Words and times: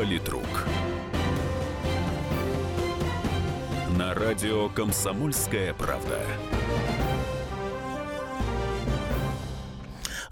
Политрук. 0.00 0.46
На 3.98 4.14
радио 4.14 4.70
«Комсомольская 4.70 5.74
правда». 5.74 6.22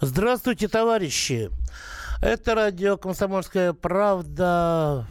Здравствуйте, 0.01 0.69
товарищи! 0.69 1.51
Это 2.23 2.55
радио 2.55 2.97
«Комсомольская 2.97 3.75
правда». 3.75 5.05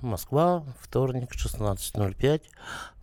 Москва, 0.00 0.64
вторник, 0.80 1.30
16.05. 1.36 2.42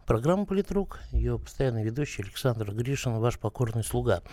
Программа 0.09 0.47
«Политрук», 0.47 1.01
ее 1.11 1.37
постоянный 1.37 1.83
ведущий 1.83 2.23
Александр 2.23 2.71
Гришин, 2.71 3.19
ваш 3.19 3.37
покорный 3.37 3.83
слуга. 3.83 4.23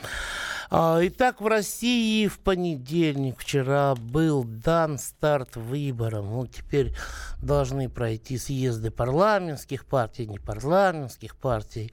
А, 0.71 0.99
итак, 1.03 1.41
в 1.41 1.47
России 1.47 2.27
в 2.27 2.39
понедельник 2.39 3.39
вчера 3.39 3.95
был 3.95 4.43
дан 4.45 4.99
старт 4.99 5.57
выборам. 5.57 6.33
Ну, 6.33 6.47
теперь 6.47 6.95
должны 7.41 7.89
пройти 7.89 8.39
съезды 8.39 8.91
парламентских 8.91 9.85
партий, 9.85 10.27
не 10.27 10.39
парламентских 10.39 11.37
партий. 11.37 11.93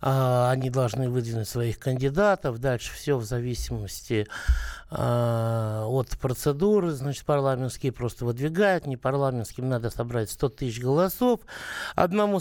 А, 0.00 0.50
они 0.50 0.68
должны 0.68 1.08
выдвинуть 1.08 1.48
своих 1.48 1.78
кандидатов. 1.78 2.58
Дальше 2.58 2.92
все 2.92 3.16
в 3.16 3.24
зависимости 3.24 4.26
а, 4.90 5.86
от 5.86 6.08
процедуры. 6.18 6.90
Значит, 6.90 7.24
парламентские 7.24 7.92
просто 7.92 8.24
выдвигают, 8.24 8.86
не 8.86 8.96
парламентским 8.96 9.68
надо 9.68 9.88
собрать 9.90 10.30
100 10.30 10.48
тысяч 10.50 10.80
голосов. 10.80 11.40
Одному 11.94 12.40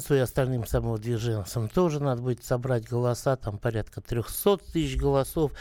самовыдвиженцу 0.00 0.14
и 0.14 0.18
остальным 0.18 0.66
самовыдвиженцам 0.66 1.68
тоже 1.68 2.02
надо 2.02 2.22
будет 2.22 2.44
собрать 2.44 2.88
голоса, 2.88 3.36
там 3.36 3.58
порядка 3.58 4.00
300 4.00 4.58
тысяч 4.72 4.96
голосов. 4.96 5.52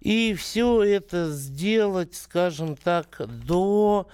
И 0.00 0.34
все 0.34 0.82
это 0.82 1.30
сделать, 1.30 2.14
скажем 2.14 2.76
так, 2.76 3.20
до 3.46 4.08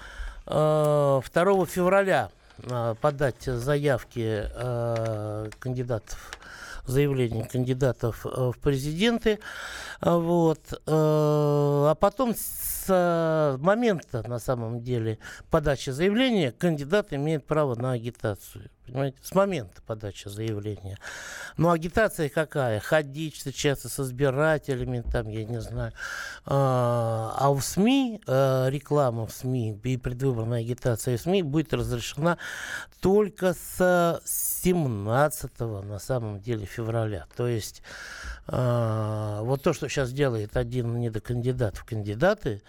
э, 0.46 1.20
2 1.32 1.66
февраля 1.66 2.30
э, 2.58 2.94
подать 3.00 3.44
заявки 3.44 4.48
э, 4.54 5.50
кандидатов 5.58 6.30
заявление 6.84 7.44
кандидатов 7.44 8.26
э, 8.26 8.50
в 8.50 8.58
президенты. 8.58 9.38
Вот. 10.00 10.72
Э, 10.72 10.78
а 10.86 11.94
потом 11.94 12.34
с 12.34 12.62
момента, 13.60 14.28
на 14.28 14.40
самом 14.40 14.80
деле, 14.80 15.18
подачи 15.50 15.90
заявления 15.90 16.50
кандидат 16.50 17.12
имеет 17.12 17.46
право 17.46 17.76
на 17.76 17.92
агитацию. 17.92 18.70
Понимаете? 18.86 19.18
С 19.22 19.34
момента 19.34 19.80
подачи 19.86 20.28
заявления. 20.28 20.98
Ну, 21.56 21.70
агитация 21.70 22.28
какая? 22.28 22.80
Ходить, 22.80 23.36
встречаться 23.36 23.88
с 23.88 24.00
избирателями, 24.00 25.02
там, 25.12 25.28
я 25.28 25.44
не 25.44 25.60
знаю. 25.60 25.92
А, 26.44 27.34
а 27.38 27.50
в 27.50 27.60
СМИ, 27.62 28.20
а, 28.26 28.68
реклама 28.68 29.26
в 29.26 29.32
СМИ 29.32 29.78
и 29.84 29.96
предвыборная 29.96 30.60
агитация 30.60 31.16
в 31.16 31.20
СМИ 31.20 31.42
будет 31.42 31.72
разрешена 31.72 32.38
только 33.00 33.54
с 33.54 34.20
17 34.24 35.60
на 35.82 35.98
самом 35.98 36.40
деле 36.40 36.66
февраля. 36.66 37.26
То 37.36 37.46
есть 37.46 37.82
вот 38.46 39.62
то, 39.62 39.72
что 39.72 39.88
сейчас 39.88 40.12
делает 40.12 40.56
один 40.56 40.98
недокандидат 40.98 41.76
в 41.76 41.84
кандидаты, 41.84 42.62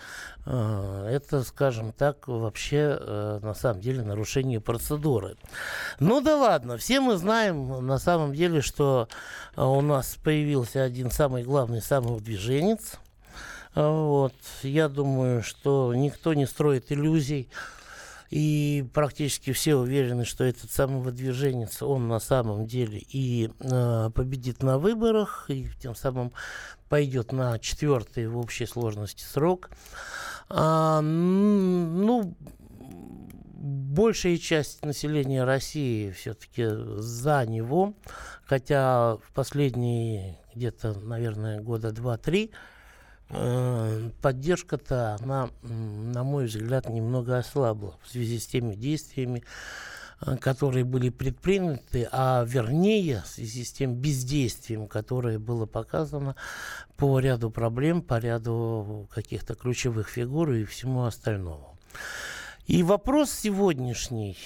а, 0.45 1.07
это, 1.09 1.43
скажем 1.43 1.93
так, 1.93 2.27
вообще 2.27 2.97
а, 2.99 3.39
на 3.39 3.53
самом 3.53 3.81
деле 3.81 4.03
нарушение 4.03 4.61
процедуры. 4.61 5.35
Ну 5.99 6.21
да 6.21 6.37
ладно, 6.37 6.77
все 6.77 6.99
мы 6.99 7.17
знаем 7.17 7.85
на 7.85 7.97
самом 7.97 8.33
деле, 8.33 8.61
что 8.61 9.07
у 9.55 9.81
нас 9.81 10.15
появился 10.23 10.83
один 10.83 11.09
самый 11.09 11.43
главный 11.43 11.81
самовыдвиженец. 11.81 12.99
Вот. 13.73 14.35
Я 14.61 14.87
думаю, 14.89 15.41
что 15.41 15.93
никто 15.95 16.33
не 16.35 16.45
строит 16.45 16.91
иллюзий 16.91 17.49
и 18.33 18.83
практически 18.95 19.53
все 19.53 19.75
уверены, 19.75 20.25
что 20.25 20.43
этот 20.43 20.71
самый 20.71 21.03
выдвиженец, 21.03 21.83
он 21.83 22.07
на 22.07 22.19
самом 22.19 22.65
деле 22.65 22.97
и 22.97 23.51
э, 23.59 24.09
победит 24.09 24.63
на 24.63 24.79
выборах, 24.79 25.45
и 25.49 25.67
тем 25.79 25.93
самым 25.93 26.33
пойдет 26.89 27.31
на 27.31 27.59
четвертый 27.59 28.25
в 28.25 28.39
общей 28.39 28.65
сложности 28.65 29.23
срок. 29.23 29.69
А, 30.49 30.99
ну, 31.01 32.35
большая 33.53 34.39
часть 34.39 34.83
населения 34.83 35.43
России 35.43 36.09
все-таки 36.09 36.65
за 36.97 37.45
него, 37.45 37.93
хотя 38.45 39.17
в 39.17 39.31
последние 39.35 40.39
где-то, 40.55 40.99
наверное, 41.01 41.61
года 41.61 41.91
два-три 41.91 42.49
поддержка-то, 44.21 45.17
она, 45.19 45.49
на 45.61 46.23
мой 46.23 46.45
взгляд, 46.45 46.89
немного 46.89 47.37
ослабла 47.37 47.97
в 48.03 48.09
связи 48.09 48.39
с 48.39 48.45
теми 48.45 48.75
действиями, 48.75 49.43
э, 50.21 50.37
которые 50.37 50.85
были 50.85 51.09
предприняты, 51.09 52.07
а 52.11 52.45
вернее 52.47 53.21
в 53.25 53.27
связи 53.27 53.63
с 53.63 53.71
тем 53.71 53.95
бездействием, 53.95 54.87
которое 54.87 55.39
было 55.39 55.65
показано 55.65 56.35
по 56.95 57.19
ряду 57.19 57.49
проблем, 57.49 58.01
по 58.01 58.19
ряду 58.19 59.09
каких-то 59.13 59.55
ключевых 59.55 60.09
фигур 60.09 60.51
и 60.51 60.65
всему 60.65 61.05
остальному. 61.05 61.77
И 62.67 62.83
вопрос 62.83 63.31
сегодняшний 63.31 64.37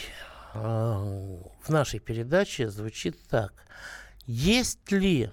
э, 0.53 0.59
в 0.59 1.69
нашей 1.69 1.99
передаче 1.99 2.69
звучит 2.69 3.17
так. 3.29 3.53
Есть 4.25 4.91
ли 4.91 5.29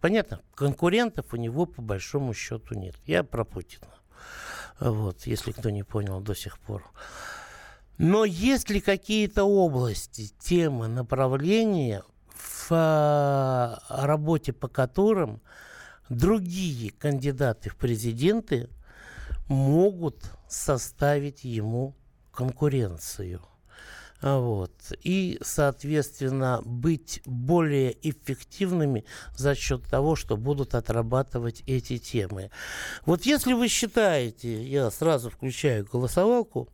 понятно, 0.00 0.40
конкурентов 0.54 1.32
у 1.32 1.36
него 1.36 1.66
по 1.66 1.82
большому 1.82 2.34
счету 2.34 2.74
нет. 2.74 2.96
Я 3.06 3.22
про 3.24 3.44
Путина. 3.44 3.88
Вот, 4.78 5.26
если 5.26 5.52
кто 5.52 5.70
не 5.70 5.82
понял 5.82 6.20
до 6.20 6.34
сих 6.34 6.58
пор. 6.58 6.84
Но 7.98 8.24
есть 8.24 8.70
ли 8.70 8.80
какие-то 8.80 9.44
области, 9.44 10.32
темы, 10.38 10.88
направления, 10.88 12.02
в 12.34 12.68
а, 12.70 13.78
работе 13.90 14.52
по 14.52 14.68
которым 14.68 15.42
другие 16.08 16.92
кандидаты 16.92 17.68
в 17.68 17.76
президенты 17.76 18.70
могут 19.48 20.24
составить 20.48 21.44
ему 21.44 21.94
конкуренцию? 22.32 23.42
Вот. 24.22 24.72
И, 25.02 25.38
соответственно, 25.42 26.60
быть 26.64 27.22
более 27.24 27.96
эффективными 28.08 29.04
за 29.36 29.54
счет 29.54 29.84
того, 29.84 30.14
что 30.14 30.36
будут 30.36 30.74
отрабатывать 30.74 31.62
эти 31.66 31.98
темы. 31.98 32.50
Вот 33.06 33.22
если 33.22 33.54
вы 33.54 33.68
считаете, 33.68 34.62
я 34.62 34.90
сразу 34.90 35.30
включаю 35.30 35.86
голосовалку, 35.90 36.68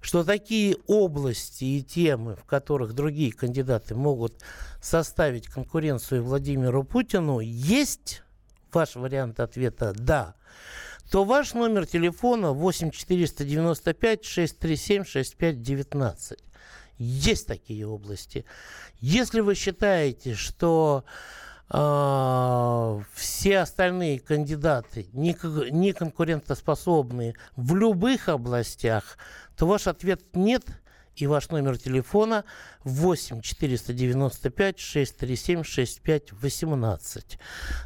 что 0.00 0.22
такие 0.22 0.76
области 0.86 1.64
и 1.64 1.82
темы, 1.82 2.36
в 2.36 2.44
которых 2.44 2.92
другие 2.92 3.32
кандидаты 3.32 3.94
могут 3.94 4.34
составить 4.80 5.48
конкуренцию 5.48 6.22
Владимиру 6.22 6.84
Путину, 6.84 7.40
есть 7.40 8.22
ваш 8.72 8.96
вариант 8.96 9.40
ответа 9.40 9.94
«да», 9.96 10.34
то 11.10 11.24
ваш 11.24 11.54
номер 11.54 11.86
телефона 11.86 12.52
8 12.52 12.90
495 12.90 14.24
637 14.24 15.04
6519. 15.04 16.38
Есть 16.98 17.46
такие 17.46 17.86
области. 17.86 18.44
Если 19.00 19.40
вы 19.40 19.54
считаете, 19.54 20.34
что 20.34 21.04
э, 21.70 23.00
все 23.14 23.58
остальные 23.58 24.20
кандидаты 24.20 25.08
не, 25.12 25.36
не 25.70 25.92
конкурентоспособны 25.92 27.34
в 27.56 27.74
любых 27.74 28.28
областях, 28.28 29.18
то 29.56 29.66
ваш 29.66 29.86
ответ 29.86 30.22
нет– 30.34 30.64
и 31.16 31.26
ваш 31.26 31.50
номер 31.50 31.78
телефона 31.78 32.44
8 32.84 33.40
495 33.40 34.78
637 34.78 35.62
65 35.62 36.32
18. 36.32 37.38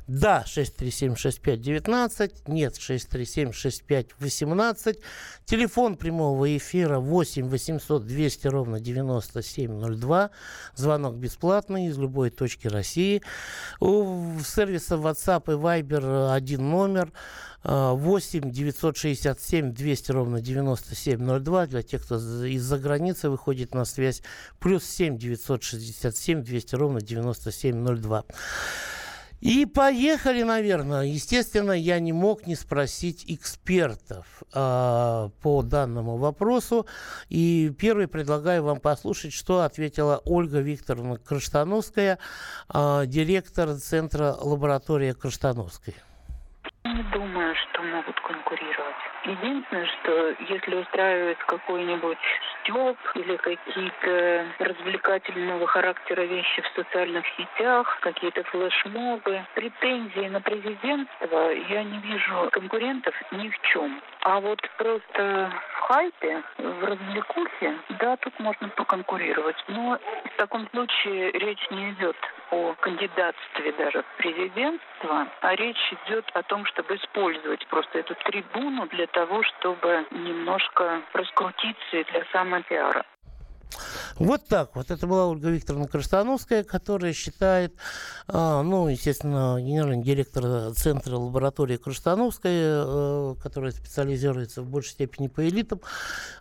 Да, 0.06 0.44
637 0.46 1.16
65 1.16 1.60
19, 1.60 2.48
нет, 2.48 2.76
637 2.76 3.52
65 3.52 4.06
18. 4.18 4.98
Телефон 5.44 5.96
прямого 5.96 6.56
эфира 6.56 6.98
8 6.98 7.48
800 7.48 8.06
200 8.06 8.46
ровно 8.48 8.80
9702. 8.80 10.30
Звонок 10.74 11.16
бесплатный 11.16 11.86
из 11.86 11.98
любой 11.98 12.30
точки 12.30 12.68
России. 12.68 13.22
У 13.80 14.38
сервиса 14.44 14.96
WhatsApp 14.96 15.44
и 15.52 15.56
Viber 15.56 16.32
один 16.32 16.70
номер 16.70 17.12
8 17.64 18.50
967 18.50 19.72
200 19.72 20.12
ровно 20.12 20.40
9702 20.40 21.66
для 21.66 21.82
тех, 21.82 22.04
кто 22.04 22.16
из-за 22.46 22.78
границы 22.78 23.30
выходит 23.30 23.74
на 23.74 23.84
связь. 23.84 24.22
Плюс 24.58 24.84
7 24.84 25.18
967 25.18 26.42
200 26.42 26.74
ровно 26.76 27.00
9702. 27.00 28.24
И 29.40 29.66
поехали, 29.66 30.42
наверное. 30.42 31.04
Естественно, 31.04 31.70
я 31.70 32.00
не 32.00 32.12
мог 32.12 32.46
не 32.46 32.56
спросить 32.56 33.24
экспертов 33.28 34.42
э, 34.52 35.30
по 35.42 35.62
данному 35.62 36.16
вопросу. 36.16 36.86
И 37.28 37.72
первый 37.78 38.08
предлагаю 38.08 38.64
вам 38.64 38.80
послушать, 38.80 39.32
что 39.32 39.60
ответила 39.62 40.20
Ольга 40.24 40.58
Викторовна 40.58 41.18
Краштановская, 41.18 42.18
э, 42.72 43.04
директор 43.06 43.76
Центра 43.76 44.34
лаборатории 44.34 45.12
Краштановской. 45.12 45.94
Не 46.88 47.02
думаю, 47.12 47.54
что 47.54 47.82
могут 47.82 48.18
конкурировать. 48.20 48.96
Единственное, 49.24 49.86
что 49.86 50.34
если 50.48 50.74
устраивает 50.76 51.36
какой-нибудь 51.44 52.16
стёб 52.62 52.96
или 53.14 53.36
какие-то 53.36 54.46
развлекательного 54.58 55.66
характера 55.66 56.22
вещи 56.22 56.62
в 56.62 56.68
социальных 56.74 57.26
сетях, 57.36 57.98
какие-то 58.00 58.42
флешмобы, 58.44 59.44
претензии 59.54 60.28
на 60.28 60.40
президентство 60.40 61.50
я 61.68 61.82
не 61.84 61.98
вижу 61.98 62.48
конкурентов 62.52 63.14
ни 63.32 63.50
в 63.50 63.60
чем. 63.70 64.00
А 64.30 64.40
вот 64.40 64.60
просто 64.76 65.50
в 65.72 65.80
хайпе, 65.88 66.42
в 66.58 66.84
развлекухе, 66.84 67.78
да, 67.98 68.14
тут 68.18 68.38
можно 68.38 68.68
поконкурировать. 68.68 69.56
Но 69.68 69.98
в 70.26 70.36
таком 70.36 70.68
случае 70.68 71.32
речь 71.32 71.66
не 71.70 71.92
идет 71.92 72.16
о 72.50 72.74
кандидатстве 72.74 73.72
даже 73.72 74.02
в 74.02 74.16
президентство, 74.18 75.28
а 75.40 75.54
речь 75.54 75.94
идет 76.04 76.26
о 76.34 76.42
том, 76.42 76.66
чтобы 76.66 76.96
использовать 76.96 77.66
просто 77.68 78.00
эту 78.00 78.14
трибуну 78.16 78.86
для 78.88 79.06
того, 79.06 79.42
чтобы 79.44 80.04
немножко 80.10 81.00
раскрутиться 81.14 81.96
и 81.96 82.04
для 82.04 82.22
самопиара. 82.30 83.06
Вот 84.18 84.46
так 84.46 84.74
вот. 84.74 84.90
Это 84.90 85.06
была 85.06 85.26
Ольга 85.26 85.48
Викторовна 85.48 85.86
Крастановская, 85.86 86.64
которая 86.64 87.12
считает, 87.12 87.74
а, 88.26 88.62
ну, 88.62 88.88
естественно, 88.88 89.56
генеральный 89.60 90.02
директор 90.02 90.72
Центра 90.74 91.16
лаборатории 91.16 91.76
Крастановской, 91.76 92.52
э, 92.54 93.34
которая 93.42 93.72
специализируется 93.72 94.62
в 94.62 94.66
большей 94.66 94.90
степени 94.90 95.28
по 95.28 95.46
элитам 95.46 95.80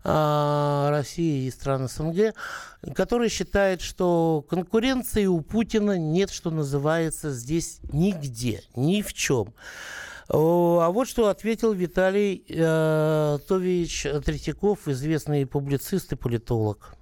а, 0.04 0.90
России 0.90 1.48
и 1.48 1.52
стран 1.52 1.88
СНГ, 1.88 2.34
которая 2.96 3.30
считает, 3.30 3.82
что 3.82 4.44
конкуренции 4.50 5.26
у 5.26 5.42
Путина 5.42 5.98
нет, 5.98 6.32
что 6.32 6.50
называется, 6.50 7.32
здесь 7.32 7.80
нигде, 7.92 8.64
ни 8.76 9.02
в 9.02 9.14
чем. 9.14 9.54
А 10.30 10.90
вот 10.90 11.08
что 11.08 11.30
ответил 11.30 11.72
Виталий 11.72 12.44
э, 12.50 13.38
Тович 13.48 14.08
Третьяков, 14.26 14.88
известный 14.90 15.46
публицист 15.46 16.12
и 16.12 16.18
политолог 16.18 16.97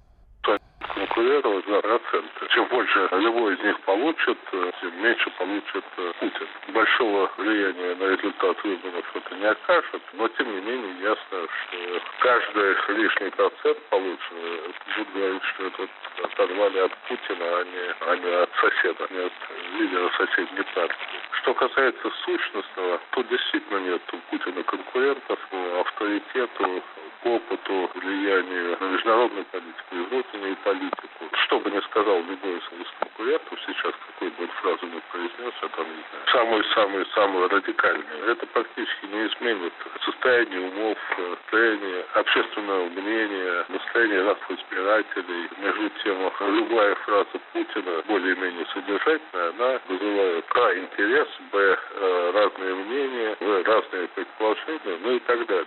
конкурировать 1.16 1.66
за 1.66 1.80
проценты. 1.80 2.46
Чем 2.50 2.66
больше 2.66 3.08
любой 3.12 3.54
из 3.54 3.60
них 3.60 3.80
получит, 3.80 4.38
э, 4.52 4.70
тем 4.80 5.02
меньше 5.02 5.30
получит 5.38 5.84
э, 5.96 6.12
Путин. 6.20 6.46
Большого 6.68 7.30
влияния 7.38 7.94
на 7.94 8.04
результат 8.04 8.62
выборов 8.64 9.04
это 9.14 9.34
не 9.34 9.46
окажет, 9.46 10.02
но 10.12 10.28
тем 10.28 10.54
не 10.54 10.60
менее 10.60 10.94
ясно, 11.00 11.48
что 11.48 12.00
каждый 12.18 12.76
лишний 12.96 13.30
процент 13.30 13.78
полученный 13.88 14.74
будет 14.96 15.12
говорить, 15.14 15.42
что 15.54 15.66
это 15.66 15.88
оторвали 16.22 16.78
от 16.80 16.92
Путина, 17.08 17.44
а 17.44 17.64
не, 17.64 18.10
а 18.10 18.16
не 18.16 18.42
от 18.42 18.50
соседа, 18.60 19.06
не 19.10 19.24
от 19.24 19.32
лидера 19.78 20.10
соседней 20.18 20.64
партии. 20.74 21.20
Что 21.42 21.54
касается 21.54 22.10
сущностного, 22.24 23.00
то 23.10 23.22
действительно 23.22 23.78
нет 23.78 24.02
у 24.12 24.18
Путина 24.30 24.62
конкурентов 24.64 25.38
авторитету, 25.80 26.82
опыту, 27.26 27.90
влиянию 27.94 28.76
на 28.80 28.84
международную 28.86 29.44
политику 29.46 29.92
и 29.92 30.02
внутреннюю 30.10 30.56
политику. 30.64 31.24
Что 31.44 31.60
бы 31.60 31.70
ни 31.70 31.80
сказал 31.80 32.22
любой 32.22 32.56
из 32.56 32.88
конкурентов 33.00 33.58
сейчас, 33.66 33.92
какую 34.06 34.30
бы 34.32 34.46
фразу 34.62 34.86
ни 34.86 35.00
произнес, 35.10 35.54
это 35.62 35.86
самую-самую-самую 36.32 37.48
радикальную, 37.48 38.24
это 38.30 38.46
практически 38.46 39.06
не 39.06 39.26
изменит 39.26 39.72
состояние 40.04 40.60
умов, 40.60 40.98
состояние 41.16 42.04
общественного 42.14 42.88
мнения, 42.88 43.64
настроение 43.68 44.22
наших 44.22 44.50
избирателей. 44.50 45.48
Между 45.58 45.90
тем, 46.02 46.32
любая 46.40 46.94
фраза 46.96 47.38
Путина, 47.52 48.02
более-менее 48.06 48.66
содержательная, 48.72 49.50
она 49.50 49.80
вызывает 49.88 50.44
а. 50.54 50.74
интерес, 50.74 51.28
б. 51.52 51.78
Э, 51.98 52.30
разные 52.34 52.74
мнения, 52.74 53.36
в. 53.40 53.62
разные 53.64 54.08
предположения, 54.08 54.98
ну 55.02 55.12
и 55.12 55.18
так 55.20 55.46
далее. 55.46 55.66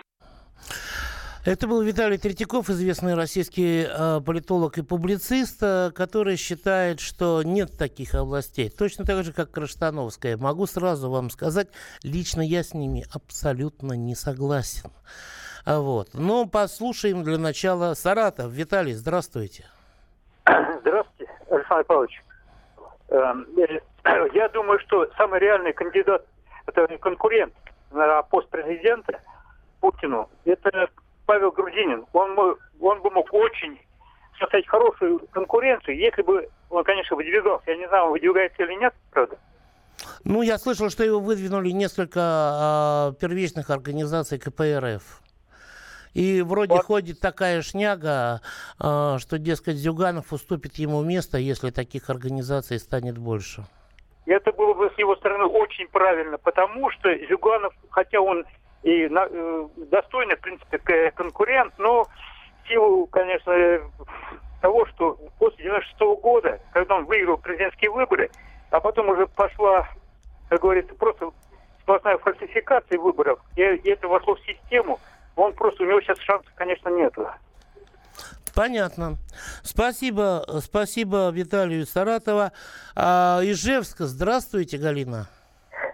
Это 1.46 1.66
был 1.66 1.80
Виталий 1.80 2.18
Третьяков, 2.18 2.68
известный 2.68 3.14
российский 3.14 3.86
э, 3.88 4.20
политолог 4.20 4.76
и 4.76 4.82
публицист, 4.82 5.62
э, 5.62 5.90
который 5.90 6.36
считает, 6.36 7.00
что 7.00 7.42
нет 7.42 7.78
таких 7.78 8.14
областей. 8.14 8.68
Точно 8.68 9.06
так 9.06 9.24
же, 9.24 9.32
как 9.32 9.50
Краштановская. 9.50 10.36
Могу 10.36 10.66
сразу 10.66 11.10
вам 11.10 11.30
сказать, 11.30 11.68
лично 12.02 12.42
я 12.42 12.62
с 12.62 12.74
ними 12.74 13.06
абсолютно 13.14 13.94
не 13.94 14.14
согласен. 14.14 14.90
А 15.64 15.80
вот. 15.80 16.08
Но 16.12 16.44
послушаем 16.44 17.22
для 17.24 17.38
начала 17.38 17.94
Саратов. 17.94 18.52
Виталий, 18.52 18.92
здравствуйте. 18.92 19.64
Здравствуйте, 20.44 21.32
Александр 21.50 21.84
Павлович. 21.84 22.22
Эм, 23.08 23.46
э, 23.56 23.80
я 24.34 24.50
думаю, 24.50 24.78
что 24.80 25.10
самый 25.16 25.40
реальный 25.40 25.72
кандидат, 25.72 26.22
это 26.66 26.86
конкурент 26.98 27.54
на 27.92 28.20
пост 28.24 28.50
президента 28.50 29.22
Путину, 29.80 30.28
это 30.44 30.90
Павел 31.30 31.52
Грудинин, 31.52 32.04
он, 32.12 32.36
он 32.80 33.02
бы 33.02 33.10
мог 33.10 33.32
очень 33.32 33.78
создать 34.36 34.66
хорошую 34.66 35.20
конкуренцию, 35.30 35.96
если 35.96 36.22
бы 36.22 36.48
он, 36.70 36.82
конечно, 36.82 37.14
выдвигался. 37.14 37.70
Я 37.70 37.76
не 37.76 37.86
знаю, 37.86 38.06
он 38.06 38.10
выдвигается 38.10 38.64
или 38.64 38.74
нет, 38.74 38.92
правда. 39.12 39.38
Ну, 40.24 40.42
я 40.42 40.58
слышал, 40.58 40.90
что 40.90 41.04
его 41.04 41.20
выдвинули 41.20 41.70
несколько 41.70 43.12
э, 43.14 43.20
первичных 43.20 43.70
организаций 43.70 44.40
КПРФ. 44.40 45.22
И 46.14 46.42
вроде 46.42 46.74
вот. 46.74 46.86
ходит 46.86 47.20
такая 47.20 47.62
шняга, 47.62 48.40
э, 48.82 49.18
что, 49.20 49.38
дескать, 49.38 49.76
Зюганов 49.76 50.32
уступит 50.32 50.80
ему 50.80 51.00
место, 51.04 51.38
если 51.38 51.70
таких 51.70 52.10
организаций 52.10 52.80
станет 52.80 53.18
больше. 53.18 53.62
Это 54.26 54.50
было 54.50 54.74
бы 54.74 54.90
с 54.92 54.98
его 54.98 55.14
стороны 55.14 55.44
очень 55.44 55.86
правильно, 55.92 56.38
потому 56.38 56.90
что 56.90 57.08
Зюганов, 57.28 57.72
хотя 57.90 58.20
он 58.20 58.44
и 58.82 59.08
на, 59.08 59.26
э, 59.28 59.68
достойный, 59.90 60.36
в 60.36 60.40
принципе, 60.40 61.10
конкурент, 61.12 61.74
но 61.78 62.04
в 62.04 62.68
силу, 62.68 63.06
конечно, 63.06 63.52
того, 64.60 64.86
что 64.86 65.18
после 65.38 65.64
96 65.64 66.00
-го 66.00 66.16
года, 66.20 66.60
когда 66.72 66.96
он 66.96 67.04
выиграл 67.04 67.38
президентские 67.38 67.90
выборы, 67.90 68.30
а 68.70 68.80
потом 68.80 69.08
уже 69.08 69.26
пошла, 69.26 69.88
как 70.48 70.60
говорится, 70.60 70.94
просто 70.94 71.30
сплошная 71.82 72.18
фальсификация 72.18 72.98
выборов, 72.98 73.40
и, 73.56 73.62
и 73.62 73.90
это 73.90 74.08
вошло 74.08 74.34
в 74.34 74.40
систему, 74.40 74.98
он 75.36 75.52
просто, 75.54 75.82
у 75.82 75.86
него 75.86 76.00
сейчас 76.00 76.18
шансов, 76.20 76.50
конечно, 76.54 76.88
нету. 76.88 77.28
Понятно. 78.54 79.16
Спасибо, 79.62 80.44
спасибо 80.60 81.30
Виталию 81.30 81.86
Саратова. 81.86 82.52
А, 82.94 83.40
Ижевска, 83.42 84.06
здравствуйте, 84.06 84.76
Галина. 84.76 85.28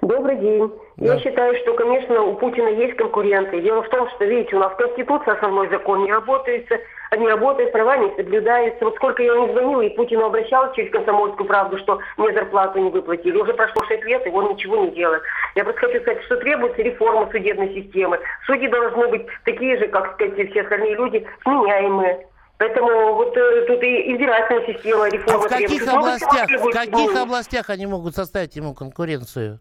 Добрый 0.06 0.36
день. 0.36 0.72
Да. 0.98 1.14
Я 1.14 1.20
считаю, 1.20 1.56
что, 1.62 1.74
конечно, 1.74 2.22
у 2.22 2.34
Путина 2.36 2.68
есть 2.68 2.96
конкуренты. 2.96 3.60
Дело 3.60 3.82
в 3.82 3.88
том, 3.88 4.08
что, 4.10 4.24
видите, 4.24 4.54
у 4.54 4.60
нас 4.60 4.72
Конституция, 4.78 5.34
основной 5.34 5.68
закон 5.68 6.04
не 6.04 6.12
работает, 6.12 6.68
не 7.16 7.28
работает, 7.28 7.72
права 7.72 7.96
не 7.96 8.14
соблюдаются. 8.14 8.84
Вот 8.84 8.94
сколько 8.96 9.22
я 9.24 9.34
не 9.34 9.52
звонила, 9.52 9.80
и 9.80 9.96
Путину 9.96 10.26
обращалась 10.26 10.76
через 10.76 10.92
комсомольскую 10.92 11.46
правду, 11.48 11.78
что 11.78 11.98
мне 12.18 12.32
зарплату 12.32 12.78
не 12.78 12.90
выплатили. 12.90 13.36
Уже 13.36 13.52
прошло 13.54 13.82
6 13.84 14.04
лет, 14.04 14.24
и 14.26 14.30
он 14.30 14.50
ничего 14.50 14.76
не 14.76 14.92
делает. 14.92 15.22
Я 15.56 15.64
просто 15.64 15.80
хочу 15.80 16.00
сказать, 16.02 16.22
что 16.24 16.36
требуется 16.36 16.82
реформа 16.82 17.28
судебной 17.32 17.74
системы. 17.74 18.20
Судьи 18.46 18.68
должны 18.68 19.08
быть 19.08 19.26
такие 19.44 19.76
же, 19.76 19.88
как 19.88 20.14
сказать, 20.14 20.50
все 20.50 20.62
остальные 20.62 20.94
люди, 20.94 21.26
сменяемые. 21.42 22.26
Поэтому 22.58 23.14
вот 23.14 23.36
э, 23.36 23.64
тут 23.66 23.82
и 23.82 24.14
избирательная 24.14 24.66
система, 24.66 25.08
реформа 25.10 25.44
а 25.44 25.48
в 25.48 25.48
каких 25.48 25.66
требуется. 25.66 25.98
областях, 25.98 26.48
в 26.48 26.70
каких 26.70 27.16
областях 27.16 27.70
они 27.70 27.86
могут 27.86 28.14
составить 28.14 28.56
ему 28.56 28.72
конкуренцию? 28.72 29.60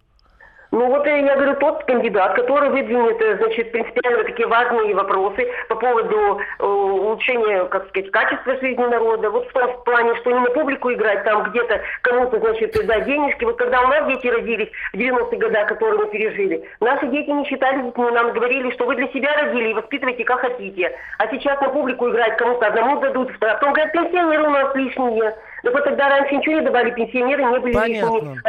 Ну 0.72 0.88
вот 0.88 1.06
я 1.06 1.36
говорю, 1.36 1.56
тот 1.56 1.84
кандидат, 1.86 2.36
который 2.36 2.70
выдвинет, 2.70 3.18
значит, 3.40 3.72
принципиально 3.72 4.24
такие 4.24 4.48
важные 4.48 4.96
вопросы 4.96 5.48
по 5.70 5.76
поводу 5.76 6.40
э, 6.60 6.66
улучшения, 6.66 7.66
как 7.66 7.88
сказать, 7.90 8.12
качества 8.12 8.56
жизни 8.58 8.84
народа, 8.84 9.30
вот 9.30 9.48
в 9.48 9.54
том 9.54 9.84
плане, 9.84 10.16
что 10.18 10.32
не 10.32 10.40
на 10.40 10.50
публику 10.50 10.92
играть, 10.92 11.24
там 11.24 11.44
где-то 11.50 11.82
кому-то, 12.02 12.40
значит, 12.40 12.74
дать 12.86 13.06
денежки. 13.06 13.46
Вот 13.46 13.58
когда 13.58 13.82
у 13.82 13.88
нас 13.88 14.08
дети 14.08 14.28
родились 14.28 14.70
в 14.94 14.98
90-е 14.98 15.40
годы, 15.40 15.66
которые 15.68 16.00
мы 16.00 16.08
пережили, 16.08 16.64
наши 16.80 17.08
дети 17.08 17.30
не 17.30 17.46
считали 17.46 17.84
детьми, 17.84 18.12
нам 18.12 18.34
говорили, 18.34 18.72
что 18.72 18.86
вы 18.86 18.96
для 18.96 19.08
себя 19.10 19.34
родили 19.36 19.70
и 19.70 19.74
воспитывайте 19.74 20.24
как 20.24 20.42
хотите. 20.42 20.92
А 21.18 21.28
сейчас 21.28 21.60
на 21.62 21.70
публику 21.70 22.10
играть 22.10 22.38
кому-то 22.38 22.68
одному 22.68 23.00
дадут, 23.00 23.32
а 23.40 23.54
потом 23.56 23.74
говорят, 23.74 23.94
пенсионеры 23.94 24.44
у 24.44 24.52
нас 24.52 24.76
лишние. 24.76 25.36
Так 25.64 25.74
вот 25.74 25.84
тогда 25.84 26.10
раньше 26.10 26.36
ничего 26.36 26.56
не 26.56 26.62
давали, 26.62 26.92
пенсионеры 26.92 27.44
не 27.44 27.60
были 27.60 27.74
Понятно. 27.74 28.16
лишними. 28.16 28.42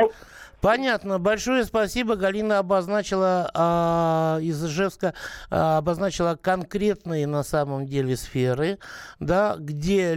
Понятно. 0.66 1.20
Большое 1.20 1.62
спасибо. 1.62 2.16
Галина 2.16 2.58
обозначила 2.58 3.49
э, 3.54 4.42
из 4.42 4.64
Ижевска 4.64 5.14
э, 5.49 5.54
обозначила 5.54 6.35
конкретные 6.35 7.28
на 7.28 7.44
самом 7.44 7.87
деле 7.87 8.16
сферы, 8.16 8.80
да, 9.20 9.54
где 9.61 10.14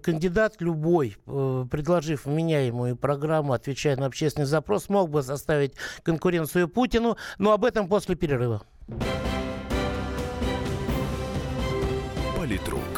кандидат 0.00 0.60
любой, 0.60 1.16
э, 1.26 1.64
предложив 1.68 2.26
меняемую 2.26 2.94
программу, 2.94 3.54
отвечая 3.54 3.96
на 3.96 4.06
общественный 4.06 4.46
запрос, 4.46 4.88
мог 4.88 5.10
бы 5.10 5.24
составить 5.24 5.74
конкуренцию 6.04 6.68
Путину. 6.68 7.16
Но 7.38 7.50
об 7.50 7.64
этом 7.64 7.88
после 7.88 8.14
перерыва. 8.14 8.62
Политрук. 12.36 12.97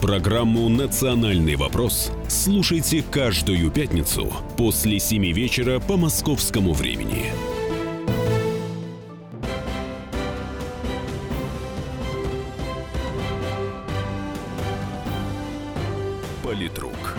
Программу 0.00 0.68
«Национальный 0.68 1.56
вопрос» 1.56 2.12
слушайте 2.28 3.02
каждую 3.02 3.68
пятницу 3.72 4.32
после 4.56 5.00
7 5.00 5.32
вечера 5.32 5.80
по 5.80 5.96
московскому 5.96 6.72
времени. 6.72 7.32
Политрук. 16.44 17.16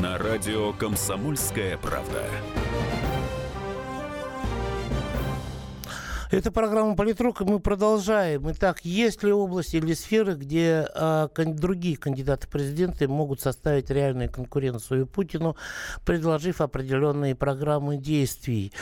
На 0.00 0.16
радио 0.16 0.72
«Комсомольская 0.72 1.76
правда». 1.76 2.24
Это 6.32 6.50
программа 6.50 6.96
«Политрук», 6.96 7.42
и 7.42 7.44
мы 7.44 7.60
продолжаем. 7.60 8.50
Итак, 8.52 8.86
есть 8.86 9.22
ли 9.22 9.30
области 9.30 9.76
или 9.76 9.92
сферы, 9.92 10.32
где 10.32 10.88
а, 10.94 11.28
кон- 11.28 11.54
другие 11.54 11.98
кандидаты 11.98 12.46
в 12.46 12.50
президенты 12.50 13.06
могут 13.06 13.42
составить 13.42 13.90
реальную 13.90 14.30
конкуренцию 14.30 15.06
Путину, 15.06 15.56
предложив 16.06 16.62
определенные 16.62 17.34
программы 17.34 17.98
действий? 17.98 18.72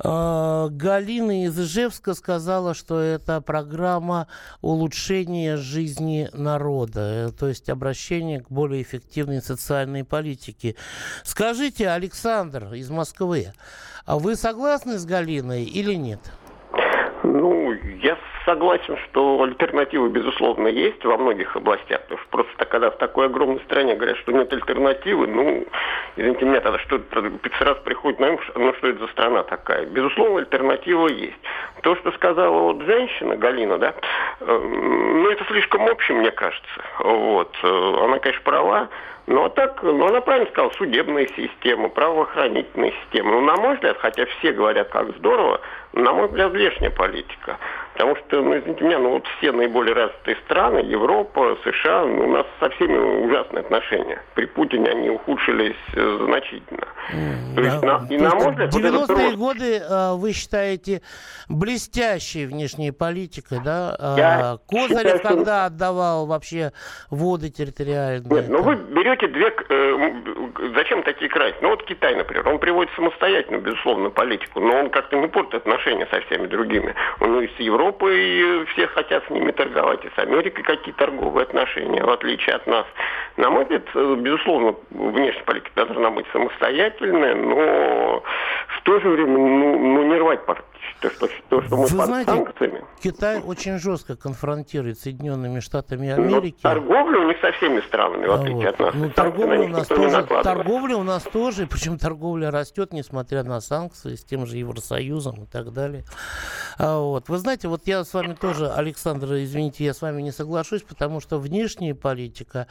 А, 0.00 0.66
Галина 0.68 1.44
из 1.44 1.56
Ижевска 1.56 2.12
сказала, 2.14 2.74
что 2.74 2.98
это 2.98 3.40
программа 3.40 4.26
улучшения 4.60 5.58
жизни 5.58 6.28
народа, 6.32 7.28
э, 7.28 7.30
то 7.30 7.46
есть 7.46 7.70
обращение 7.70 8.40
к 8.40 8.50
более 8.50 8.82
эффективной 8.82 9.42
социальной 9.42 10.02
политике. 10.02 10.74
Скажите, 11.22 11.88
Александр 11.88 12.74
из 12.74 12.90
Москвы, 12.90 13.52
а 14.06 14.18
вы 14.18 14.34
согласны 14.34 14.98
с 14.98 15.04
Галиной 15.04 15.62
или 15.62 15.94
нет? 15.94 16.18
Я 18.02 18.16
согласен, 18.46 18.96
что 19.04 19.42
альтернативы, 19.42 20.08
безусловно, 20.08 20.68
есть 20.68 21.04
во 21.04 21.18
многих 21.18 21.54
областях. 21.54 22.00
Потому 22.02 22.20
что 22.20 22.28
просто 22.30 22.64
когда 22.64 22.90
в 22.90 22.96
такой 22.96 23.26
огромной 23.26 23.60
стране 23.60 23.94
говорят, 23.94 24.16
что 24.18 24.32
нет 24.32 24.50
альтернативы, 24.52 25.26
ну, 25.26 25.66
извините 26.16 26.46
меня, 26.46 26.60
тогда 26.60 26.78
что 26.78 27.00
сразу 27.58 27.80
приходит 27.82 28.18
на 28.18 28.30
ум, 28.30 28.40
ну, 28.54 28.72
что 28.74 28.88
это 28.88 29.00
за 29.00 29.08
страна 29.08 29.42
такая. 29.42 29.84
Безусловно, 29.84 30.38
альтернатива 30.38 31.08
есть. 31.08 31.36
То, 31.82 31.94
что 31.96 32.12
сказала 32.12 32.72
вот 32.72 32.82
женщина, 32.82 33.36
Галина, 33.36 33.76
да, 33.76 33.94
э, 34.40 34.58
ну, 34.58 35.28
это 35.28 35.44
слишком 35.44 35.82
общее, 35.82 36.16
мне 36.16 36.30
кажется. 36.30 36.80
Вот. 37.00 37.54
Э, 37.62 38.04
Она, 38.04 38.18
конечно, 38.18 38.42
права. 38.44 38.88
Ну, 39.30 39.44
а 39.44 39.50
так, 39.50 39.80
ну, 39.82 40.06
она 40.06 40.20
правильно 40.20 40.50
сказала, 40.50 40.72
судебная 40.72 41.28
система, 41.36 41.88
правоохранительная 41.88 42.92
система. 43.02 43.30
Ну, 43.30 43.40
на 43.42 43.54
мой 43.56 43.74
взгляд, 43.74 43.96
хотя 44.00 44.26
все 44.26 44.52
говорят, 44.52 44.88
как 44.88 45.16
здорово, 45.18 45.60
на 45.92 46.12
мой 46.12 46.26
взгляд, 46.26 46.50
внешняя 46.50 46.90
политика. 46.90 47.58
Потому 47.94 48.16
что, 48.16 48.40
ну, 48.40 48.56
извините 48.58 48.84
меня, 48.84 48.98
ну, 48.98 49.10
вот 49.10 49.26
все 49.38 49.52
наиболее 49.52 49.94
развитые 49.94 50.36
страны, 50.44 50.78
Европа, 50.78 51.58
США, 51.64 52.06
ну, 52.06 52.28
у 52.28 52.32
нас 52.32 52.46
со 52.58 52.70
всеми 52.70 52.96
ужасные 53.26 53.60
отношения. 53.60 54.22
При 54.34 54.46
Путине 54.46 54.88
они 54.90 55.10
ухудшились 55.10 55.76
э, 55.94 56.18
значительно. 56.24 56.86
То 57.56 57.60
есть, 57.62 57.82
на, 57.82 58.06
и 58.08 58.16
на 58.16 58.34
мой 58.36 58.50
взгляд, 58.52 58.72
вот 58.72 58.82
этот 58.84 59.10
90-е 59.10 59.26
рост- 59.26 59.36
годы 59.36 59.76
э, 59.78 60.14
вы 60.14 60.32
считаете 60.32 61.02
блестящей 61.48 62.46
внешней 62.46 62.90
политикой, 62.92 63.58
да? 63.64 63.96
А, 63.98 64.16
Я 64.16 64.58
Козырев, 64.68 64.98
считаю, 65.00 65.18
что- 65.18 65.28
когда 65.28 65.64
отдавал 65.66 66.26
вообще 66.26 66.72
воды 67.10 67.50
территориальные. 67.50 68.30
Нет, 68.30 68.48
ну 68.48 68.62
вы 68.62 68.76
берете 68.76 69.26
две... 69.28 69.48
э, 69.68 70.72
зачем 70.74 71.02
такие 71.02 71.28
крайности? 71.28 71.62
Ну 71.62 71.70
вот 71.70 71.84
Китай, 71.84 72.14
например, 72.14 72.48
он 72.48 72.58
приводит 72.58 72.92
самостоятельную, 72.94 73.62
безусловно, 73.62 74.10
политику, 74.10 74.60
но 74.60 74.78
он 74.80 74.90
как-то 74.90 75.16
не 75.16 75.26
портит 75.26 75.54
отношения 75.54 76.06
со 76.10 76.20
всеми 76.22 76.46
другими. 76.46 76.94
У 77.20 77.26
него 77.26 77.40
и 77.42 77.48
с 77.48 77.60
Европой 77.80 78.66
все 78.74 78.86
хотят 78.88 79.24
с 79.26 79.30
ними 79.30 79.52
торговать, 79.52 80.04
и 80.04 80.10
с 80.14 80.18
Америкой 80.18 80.62
какие 80.62 80.92
торговые 80.92 81.44
отношения, 81.44 82.04
в 82.04 82.10
отличие 82.10 82.56
от 82.56 82.66
нас. 82.66 82.84
На 83.38 83.48
мой 83.48 83.64
взгляд, 83.64 83.84
безусловно, 84.18 84.74
внешняя 84.90 85.42
политика 85.44 85.86
должна 85.86 86.10
быть 86.10 86.26
самостоятельная, 86.30 87.34
но 87.34 88.22
в 88.68 88.82
то 88.82 89.00
же 89.00 89.08
время 89.08 89.32
ну, 89.32 89.78
ну, 89.78 90.02
не 90.02 90.16
рвать. 90.16 90.40
То, 91.00 91.10
что, 91.10 91.28
то, 91.48 91.62
что 91.62 91.76
мы 91.76 91.86
Вы 91.86 91.96
под 91.96 92.06
знаете, 92.06 92.30
санкциями. 92.30 92.84
Китай 93.02 93.40
очень 93.40 93.78
жестко 93.78 94.16
конфронтирует 94.16 94.98
с 94.98 95.02
Соединенными 95.02 95.60
Штатами 95.60 96.12
Ну, 96.16 96.22
Америки. 96.22 96.58
торговля 96.62 97.20
у 97.20 97.28
них 97.28 97.38
со 97.40 97.52
всеми 97.52 97.80
странами, 97.86 98.26
в 98.26 98.30
А 98.32 98.34
отличие 98.34 98.66
вот. 98.66 98.74
от 98.74 98.78
нас. 98.80 98.94
Ну, 98.94 99.10
торговля 99.10 99.58
на 99.58 99.64
у 99.64 99.68
нас 99.68 99.86
тоже, 99.88 100.22
торговля 100.42 100.96
у 100.96 101.02
нас 101.02 101.22
тоже, 101.22 101.66
причем 101.66 101.98
торговля 101.98 102.50
растет, 102.50 102.92
несмотря 102.92 103.42
на 103.44 103.60
санкции 103.60 104.14
с 104.14 104.24
тем 104.24 104.46
же 104.46 104.58
Евросоюзом 104.58 105.44
и 105.44 105.46
так 105.46 105.72
далее. 105.72 106.04
А 106.78 106.98
вот. 106.98 107.28
Вы 107.28 107.38
знаете, 107.38 107.68
вот 107.68 107.82
я 107.86 108.04
с 108.04 108.12
вами 108.12 108.34
тоже, 108.34 108.70
Александр, 108.70 109.34
извините, 109.36 109.84
я 109.84 109.94
с 109.94 110.02
вами 110.02 110.20
не 110.22 110.32
соглашусь, 110.32 110.82
потому 110.82 111.20
что 111.20 111.38
внешняя 111.38 111.94
политика 111.94 112.66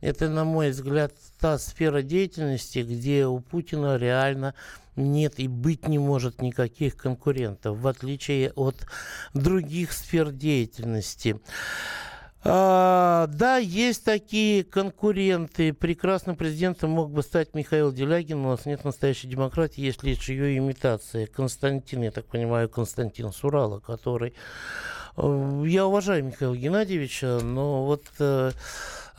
это, 0.00 0.28
на 0.28 0.44
мой 0.44 0.70
взгляд, 0.70 1.12
та 1.38 1.58
сфера 1.58 2.02
деятельности, 2.02 2.80
где 2.80 3.26
у 3.26 3.40
Путина 3.40 3.96
реально 3.96 4.54
нет 4.96 5.34
и 5.38 5.48
быть 5.48 5.88
не 5.88 5.98
может 5.98 6.42
никаких 6.42 6.96
конкурентов, 6.96 7.78
в 7.78 7.86
отличие 7.86 8.52
от 8.52 8.76
других 9.34 9.92
сфер 9.92 10.30
деятельности. 10.30 11.40
А, 12.42 13.26
да, 13.26 13.58
есть 13.58 14.04
такие 14.04 14.64
конкуренты. 14.64 15.74
Прекрасным 15.74 16.36
президентом 16.36 16.90
мог 16.90 17.10
бы 17.10 17.22
стать 17.22 17.54
Михаил 17.54 17.92
Делягин. 17.92 18.38
У 18.44 18.48
нас 18.48 18.64
нет 18.64 18.82
настоящей 18.84 19.28
демократии, 19.28 19.82
есть 19.82 20.02
лишь 20.02 20.26
ее 20.28 20.56
имитация. 20.56 21.26
Константин, 21.26 22.02
я 22.02 22.10
так 22.10 22.24
понимаю, 22.24 22.70
Константин 22.70 23.30
Сурала, 23.32 23.80
который... 23.80 24.32
э, 25.18 25.64
Я 25.66 25.86
уважаю 25.86 26.24
Михаила 26.24 26.56
Геннадьевича, 26.56 27.40
но 27.42 27.84
вот 27.84 28.04
э, 28.18 28.52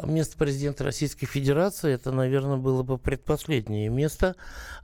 место 0.06 0.38
президента 0.38 0.84
Российской 0.84 1.26
Федерации, 1.26 1.94
это, 1.94 2.12
наверное, 2.12 2.58
было 2.58 2.84
бы 2.84 2.98
предпоследнее 2.98 3.90
место, 3.90 4.36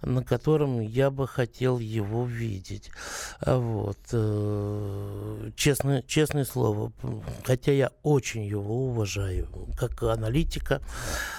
на 0.01 0.24
котором 0.24 0.79
я 0.79 1.09
бы 1.09 1.27
хотел 1.27 1.79
его 1.79 2.25
видеть. 2.25 2.91
А 3.39 3.57
Вот. 3.57 3.97
э, 4.12 5.51
Честное, 5.55 6.01
честное 6.03 6.45
слово. 6.45 6.91
Хотя 7.45 7.71
я 7.71 7.91
очень 8.03 8.45
его 8.45 8.88
уважаю, 8.88 9.47
как 9.77 10.01
аналитика, 10.03 10.81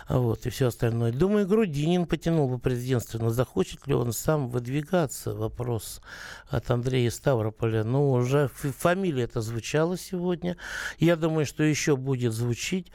а 0.06 0.18
вот, 0.18 0.46
и 0.46 0.50
все 0.50 0.68
остальное. 0.68 1.12
Думаю, 1.12 1.46
Грудинин 1.46 2.06
потянул 2.06 2.48
бы 2.48 2.58
президентство, 2.58 3.18
но 3.18 3.30
захочет 3.30 3.86
ли 3.86 3.94
он 3.94 4.12
сам 4.12 4.48
выдвигаться? 4.48 5.34
Вопрос 5.34 6.00
от 6.48 6.70
Андрея 6.70 7.10
Ставрополя. 7.10 7.84
Ну, 7.84 8.12
уже 8.12 8.48
фамилия 8.48 9.24
это 9.24 9.40
звучала 9.40 9.96
сегодня. 9.98 10.56
Я 10.98 11.16
думаю, 11.16 11.46
что 11.46 11.62
еще 11.62 11.96
будет 11.96 12.32
звучить. 12.32 12.90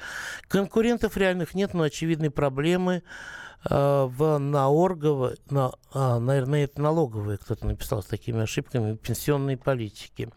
Конкурентов 0.73 1.17
реальных 1.17 1.53
нет, 1.53 1.75
но 1.75 1.83
очевидны 1.83 2.31
проблемы 2.31 3.03
э, 3.69 4.05
в 4.09 4.39
наоргово, 4.39 5.35
на, 5.51 5.71
а, 5.93 6.17
наверное, 6.17 6.63
это 6.63 6.81
налоговые, 6.81 7.37
кто-то 7.37 7.67
написал 7.67 8.01
с 8.01 8.07
такими 8.07 8.41
ошибками, 8.41 8.95
пенсионной 8.95 9.55
политики. 9.55 10.29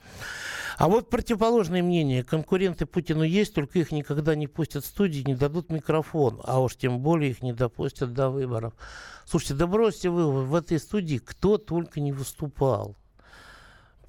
А 0.77 0.89
вот 0.89 1.09
противоположное 1.09 1.83
мнение. 1.83 2.23
Конкуренты 2.23 2.85
Путину 2.85 3.23
есть, 3.23 3.55
только 3.55 3.79
их 3.79 3.93
никогда 3.93 4.35
не 4.35 4.47
пустят 4.47 4.85
в 4.85 4.89
студии, 4.89 5.23
не 5.27 5.37
дадут 5.37 5.71
микрофон, 5.71 6.39
а 6.45 6.61
уж 6.61 6.77
тем 6.77 7.01
более 7.01 7.31
их 7.31 7.41
не 7.41 7.55
допустят 7.55 8.13
до 8.13 8.29
выборов. 8.29 8.75
Слушайте, 9.25 9.55
да 9.55 9.67
бросьте 9.67 10.11
вы 10.11 10.45
в 10.45 10.55
этой 10.55 10.79
студии, 10.79 11.17
кто 11.17 11.57
только 11.57 11.99
не 11.99 12.13
выступал. 12.13 12.95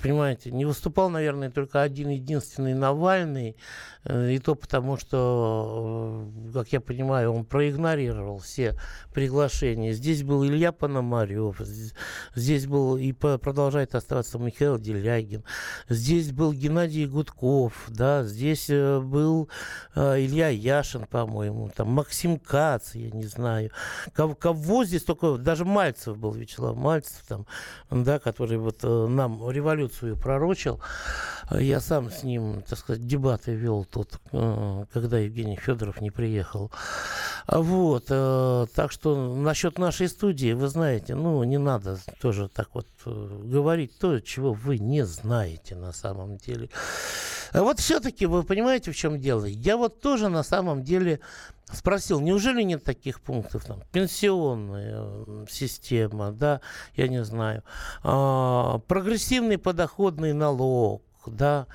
Понимаете, 0.02 0.52
не 0.52 0.66
выступал, 0.66 1.10
наверное, 1.10 1.50
только 1.50 1.82
один 1.82 2.10
единственный 2.10 2.76
Навальный, 2.76 3.56
э, 4.04 4.34
и 4.34 4.40
то 4.40 4.54
потому, 4.54 4.96
что, 4.98 6.30
э, 6.46 6.54
как 6.54 6.72
я 6.72 6.80
понимаю, 6.80 7.32
он 7.32 7.46
проигнорировал 7.46 8.38
все 8.38 8.76
приглашения. 9.12 9.94
Здесь 9.94 10.22
был 10.22 10.46
Илья 10.46 10.72
Пономарев, 10.72 11.60
здесь 12.36 12.68
был 12.68 12.96
и 12.96 13.12
продолжает 13.12 13.96
оставаться 13.96 14.38
Михаил 14.38 14.78
Делягин, 14.78 15.44
здесь 15.90 16.32
был 16.32 16.54
Геннадий 16.54 17.08
Гудков, 17.08 17.74
да, 17.88 18.24
здесь 18.24 18.70
э, 18.70 19.00
был 19.00 19.50
Илья 19.96 20.50
Яшин, 20.50 21.08
по-моему, 21.08 21.72
там 21.76 21.88
Максим 21.88 22.38
Кац, 22.38 22.94
я 22.94 23.10
не 23.10 23.26
знаю. 23.26 23.72
Кого, 24.14 24.36
кого 24.36 24.86
здесь 24.86 25.04
только, 25.04 25.38
даже 25.38 25.66
Мальцев 25.66 26.18
был, 26.18 26.34
Вячеслав 26.34 26.78
Мальцев, 26.78 27.24
там, 27.28 27.48
да, 27.90 28.20
который 28.20 28.60
вот 28.60 28.84
нам 28.84 29.50
революцию 29.50 29.87
пророчил. 30.22 30.80
Э, 31.50 31.62
Я 31.62 31.80
сам 31.80 32.12
с 32.12 32.24
ним, 32.24 32.62
так 32.68 32.80
сказать, 32.80 33.06
дебаты 33.06 33.54
вел 33.56 33.86
тут, 33.86 34.20
э, 34.32 34.86
когда 34.92 35.20
Евгений 35.20 35.58
Федоров 35.58 36.02
не 36.02 36.12
приехал. 36.12 36.72
Вот, 37.48 38.06
э, 38.10 38.66
так 38.76 38.92
что 38.92 39.36
насчет 39.36 39.78
нашей 39.78 40.10
студии, 40.10 40.54
вы 40.54 40.68
знаете, 40.68 41.16
ну, 41.16 41.44
не 41.44 41.58
надо 41.58 41.98
тоже 42.22 42.50
так 42.50 42.70
вот 42.74 42.88
э, 43.06 43.40
говорить 43.44 43.98
то, 44.00 44.20
чего 44.20 44.54
вы 44.54 44.80
не 44.80 45.06
знаете 45.06 45.76
на 45.76 45.94
самом 45.94 46.38
деле. 46.38 46.70
Вот 47.54 47.80
все-таки 47.80 48.26
вы 48.26 48.44
понимаете, 48.44 48.92
в 48.92 48.96
чем 48.96 49.20
дело? 49.20 49.46
Я 49.46 49.78
вот 49.78 50.02
тоже 50.02 50.28
на 50.28 50.44
самом 50.44 50.84
деле 50.84 51.22
спросил, 51.72 52.20
неужели 52.22 52.62
нет 52.62 52.84
таких 52.84 53.22
пунктов? 53.22 53.66
Там, 53.66 53.82
пенсионная 53.92 55.46
система, 55.50 56.32
да, 56.32 56.62
я 56.96 57.08
не 57.08 57.24
знаю, 57.24 57.64
а, 58.04 58.80
прогрессивный 58.88 59.58
подоходный 59.58 60.34
налог, 60.34 61.04
да. 61.26 61.68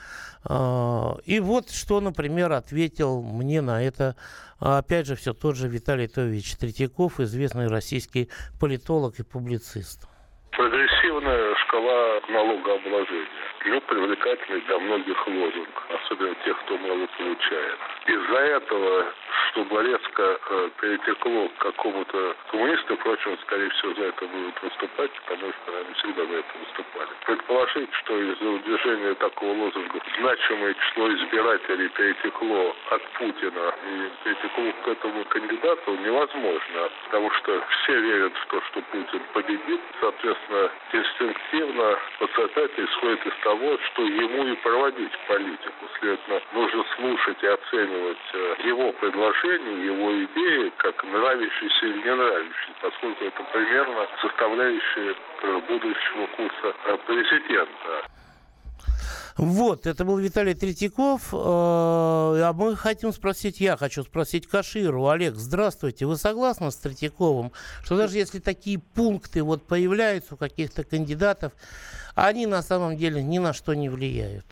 А, 0.45 1.17
и 1.25 1.41
вот 1.41 1.71
что, 1.71 2.01
например, 2.01 2.53
ответил 2.53 3.23
мне 3.23 3.61
на 3.61 3.83
это, 3.83 4.17
опять 4.59 5.07
же, 5.07 5.17
все 5.17 5.35
тот 5.35 5.57
же 5.57 5.69
Виталий 5.69 6.09
Тович 6.09 6.57
Третьяков, 6.57 7.21
известный 7.21 7.69
российский 7.69 8.31
политолог 8.61 9.19
и 9.21 9.23
публицист. 9.23 10.09
Прогрессивная 10.53 11.55
шкала 11.67 12.21
налогообложения 12.31 13.52
ну, 13.65 13.81
привлекательный 13.81 14.61
для 14.63 14.79
многих 14.79 15.27
лозунг, 15.27 15.83
особенно 15.89 16.35
тех, 16.45 16.59
кто 16.63 16.79
мало 16.79 17.07
получает. 17.19 17.79
Из-за 18.07 18.37
этого, 18.37 19.07
чтобы 19.51 19.83
резко 19.83 20.41
э, 20.51 20.71
перетекло 20.81 21.49
к 21.49 21.59
какому-то 21.59 22.37
коммунисту, 22.51 22.97
впрочем, 22.97 23.39
скорее 23.43 23.71
всего, 23.71 23.95
за 23.95 24.05
это 24.05 24.27
будут 24.27 24.63
выступать, 24.63 25.11
потому 25.27 25.53
что 25.53 25.79
они 25.79 25.95
всегда 25.95 26.27
за 26.27 26.35
это 26.35 26.59
выступали. 26.59 27.11
Предположить, 27.27 27.95
что 28.03 28.21
из-за 28.21 28.51
удвижения 28.51 29.15
такого 29.15 29.53
лозунга 29.53 30.01
значимое 30.19 30.75
число 30.75 31.13
избирателей 31.13 31.89
перетекло 31.91 32.75
от 32.91 33.03
Путина 33.13 33.75
и 33.87 34.11
перетекло 34.25 34.73
к 34.85 34.89
этому 34.89 35.25
кандидату 35.27 35.97
невозможно, 35.97 36.91
потому 37.05 37.31
что 37.31 37.63
все 37.69 38.01
верят 38.01 38.33
в 38.35 38.47
то, 38.47 38.61
что 38.71 38.83
Путин 38.91 39.21
победит, 39.33 39.81
соответственно, 40.01 40.71
инстинктивно 40.93 41.99
пациент 42.19 42.79
исходит 42.79 43.27
из 43.27 43.35
того, 43.43 43.52
того, 43.53 43.79
что 43.79 44.03
ему 44.03 44.47
и 44.47 44.57
проводить 44.57 45.13
политику. 45.29 45.85
Следовательно, 46.01 46.41
нужно 46.55 46.85
слушать 46.97 47.43
и 47.43 47.47
оценивать 47.47 48.17
э, 48.33 48.55
его 48.65 48.93
предложения, 48.93 49.85
его 49.85 50.25
идеи, 50.25 50.73
как 50.79 51.05
нравящиеся 51.05 51.87
или 51.87 51.99
не 51.99 52.15
нравящиеся, 52.15 52.73
поскольку 52.81 53.25
это 53.25 53.43
примерно 53.53 54.07
составляющие 54.23 55.15
э, 55.43 55.61
будущего 55.69 56.27
курса 56.37 56.75
э, 56.87 56.97
президента. 57.07 58.22
Вот, 59.39 59.87
это 59.87 60.05
был 60.05 60.19
Виталий 60.19 60.55
Третьяков. 60.55 61.29
А 61.33 62.53
мы 62.53 62.77
хотим 62.77 63.13
спросить, 63.13 63.61
я 63.61 63.77
хочу 63.77 64.03
спросить 64.03 64.47
Каширу. 64.47 65.09
Олег, 65.09 65.35
здравствуйте. 65.35 66.07
Вы 66.07 66.17
согласны 66.17 66.71
с 66.71 66.77
Третьяковым, 66.77 67.53
что 67.83 67.97
даже 67.97 68.19
если 68.19 68.41
такие 68.41 68.79
пункты 68.79 69.43
вот 69.43 69.63
появляются 69.63 70.35
у 70.35 70.37
каких-то 70.37 70.85
кандидатов, 70.85 71.53
они 72.15 72.47
на 72.47 72.63
самом 72.63 72.97
деле 72.97 73.23
ни 73.23 73.39
на 73.39 73.53
что 73.53 73.75
не 73.75 73.89
влияют. 73.89 74.47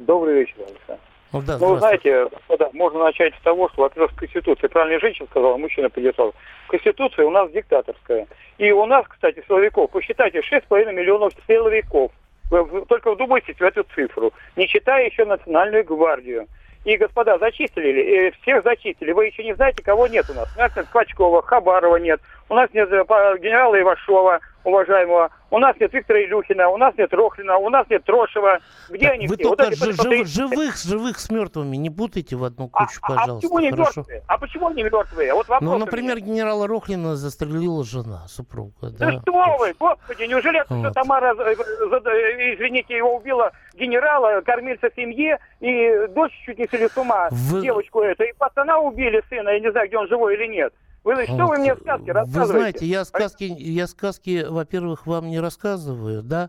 Добрый 0.00 0.40
вечер, 0.40 0.56
Александр. 0.58 1.00
Ну, 1.32 1.42
да, 1.42 1.58
ну, 1.58 1.76
знаете, 1.78 2.28
господа, 2.28 2.70
можно 2.72 3.00
начать 3.00 3.34
с 3.34 3.42
того, 3.42 3.68
что, 3.70 3.82
во-первых, 3.82 4.12
в 4.12 4.16
Конституции, 4.16 4.68
правильно 4.68 5.00
женщина 5.00 5.26
сказала, 5.28 5.56
мужчина 5.56 5.90
поддержал, 5.90 6.32
Конституция 6.68 7.26
у 7.26 7.30
нас 7.30 7.50
диктаторская. 7.50 8.28
И 8.58 8.70
у 8.70 8.86
нас, 8.86 9.04
кстати, 9.08 9.42
силовиков, 9.48 9.90
посчитайте, 9.90 10.40
6,5 10.40 10.92
миллионов 10.92 11.32
силовиков. 11.48 12.12
Вы 12.50 12.84
только 12.86 13.12
вдумайтесь 13.12 13.56
в 13.56 13.62
эту 13.62 13.84
цифру, 13.94 14.32
не 14.56 14.66
считая 14.66 15.06
еще 15.06 15.24
Национальную 15.24 15.84
гвардию. 15.84 16.46
И, 16.84 16.98
господа, 16.98 17.38
зачислили, 17.38 18.30
всех 18.42 18.62
зачислили. 18.62 19.12
Вы 19.12 19.26
еще 19.26 19.42
не 19.42 19.54
знаете, 19.54 19.82
кого 19.82 20.06
нет 20.06 20.26
у 20.28 20.34
нас. 20.34 20.54
У 20.54 20.58
нас 20.58 20.76
нет 20.76 20.86
Квачкова, 20.92 21.40
Хабарова 21.40 21.96
нет, 21.96 22.20
у 22.50 22.54
нас 22.54 22.68
нет 22.74 22.92
э, 22.92 23.04
генерала 23.38 23.80
Ивашова, 23.80 24.40
уважаемого. 24.64 25.30
У 25.50 25.58
нас 25.58 25.76
нет 25.78 25.92
Виктора 25.92 26.20
Илюхина, 26.24 26.68
у 26.68 26.76
нас 26.76 26.94
нет 26.98 27.12
Рохлина, 27.14 27.58
у 27.58 27.68
нас 27.70 27.86
нет 27.88 28.02
Трошева. 28.04 28.58
Где 28.88 29.06
так 29.06 29.14
они 29.14 29.26
вы 29.28 29.36
все? 29.36 29.44
только 29.44 29.64
вот 29.64 29.74
жив, 29.76 30.02
жив, 30.02 30.26
живых, 30.26 30.76
живых 30.76 31.18
с 31.18 31.30
мертвыми 31.30 31.76
не 31.76 31.90
путайте 31.90 32.36
в 32.36 32.44
одну 32.44 32.68
кучу, 32.68 32.98
а, 33.02 33.08
пожалуйста. 33.08 33.46
А 33.46 33.50
почему 33.50 33.58
не 33.60 33.70
мертвые? 33.70 34.22
А 34.26 34.38
почему 34.38 34.66
они 34.68 34.82
мертвые? 34.82 35.34
Вот 35.34 35.46
ну, 35.60 35.78
например, 35.78 36.18
генерала 36.20 36.66
Рохлина 36.66 37.14
застрелила 37.16 37.84
жена, 37.84 38.26
супруга. 38.26 38.72
Да, 38.80 39.12
да 39.12 39.20
что 39.20 39.56
вы, 39.58 39.74
господи, 39.78 40.24
неужели 40.24 40.64
вот. 40.68 40.92
Тамара, 40.94 41.34
э, 41.38 41.54
э, 41.54 42.54
извините, 42.54 42.96
его 42.96 43.16
убила 43.16 43.52
генерала, 43.74 44.40
кормильца 44.40 44.90
семье, 44.96 45.38
и 45.60 46.06
дочь 46.08 46.32
чуть 46.44 46.58
не 46.58 46.66
сели 46.68 46.88
с 46.88 46.96
ума, 46.96 47.28
вы... 47.30 47.62
девочку 47.62 48.00
эту, 48.00 48.24
и 48.24 48.32
пацана 48.32 48.78
убили 48.78 49.22
сына, 49.28 49.50
я 49.50 49.60
не 49.60 49.70
знаю, 49.70 49.88
где 49.88 49.98
он 49.98 50.08
живой 50.08 50.34
или 50.34 50.46
нет. 50.46 50.72
Вы, 51.04 51.24
что 51.24 51.46
вы 51.48 51.58
мне 51.58 51.76
сказки 51.76 52.08
рассказываете? 52.08 52.38
Вы 52.38 52.46
знаете, 52.46 52.86
я 52.86 53.04
сказки, 53.04 53.44
я 53.44 53.86
сказки, 53.86 54.46
во-первых, 54.48 55.06
вам 55.06 55.28
не 55.28 55.38
рассказываю, 55.38 56.22
да. 56.22 56.48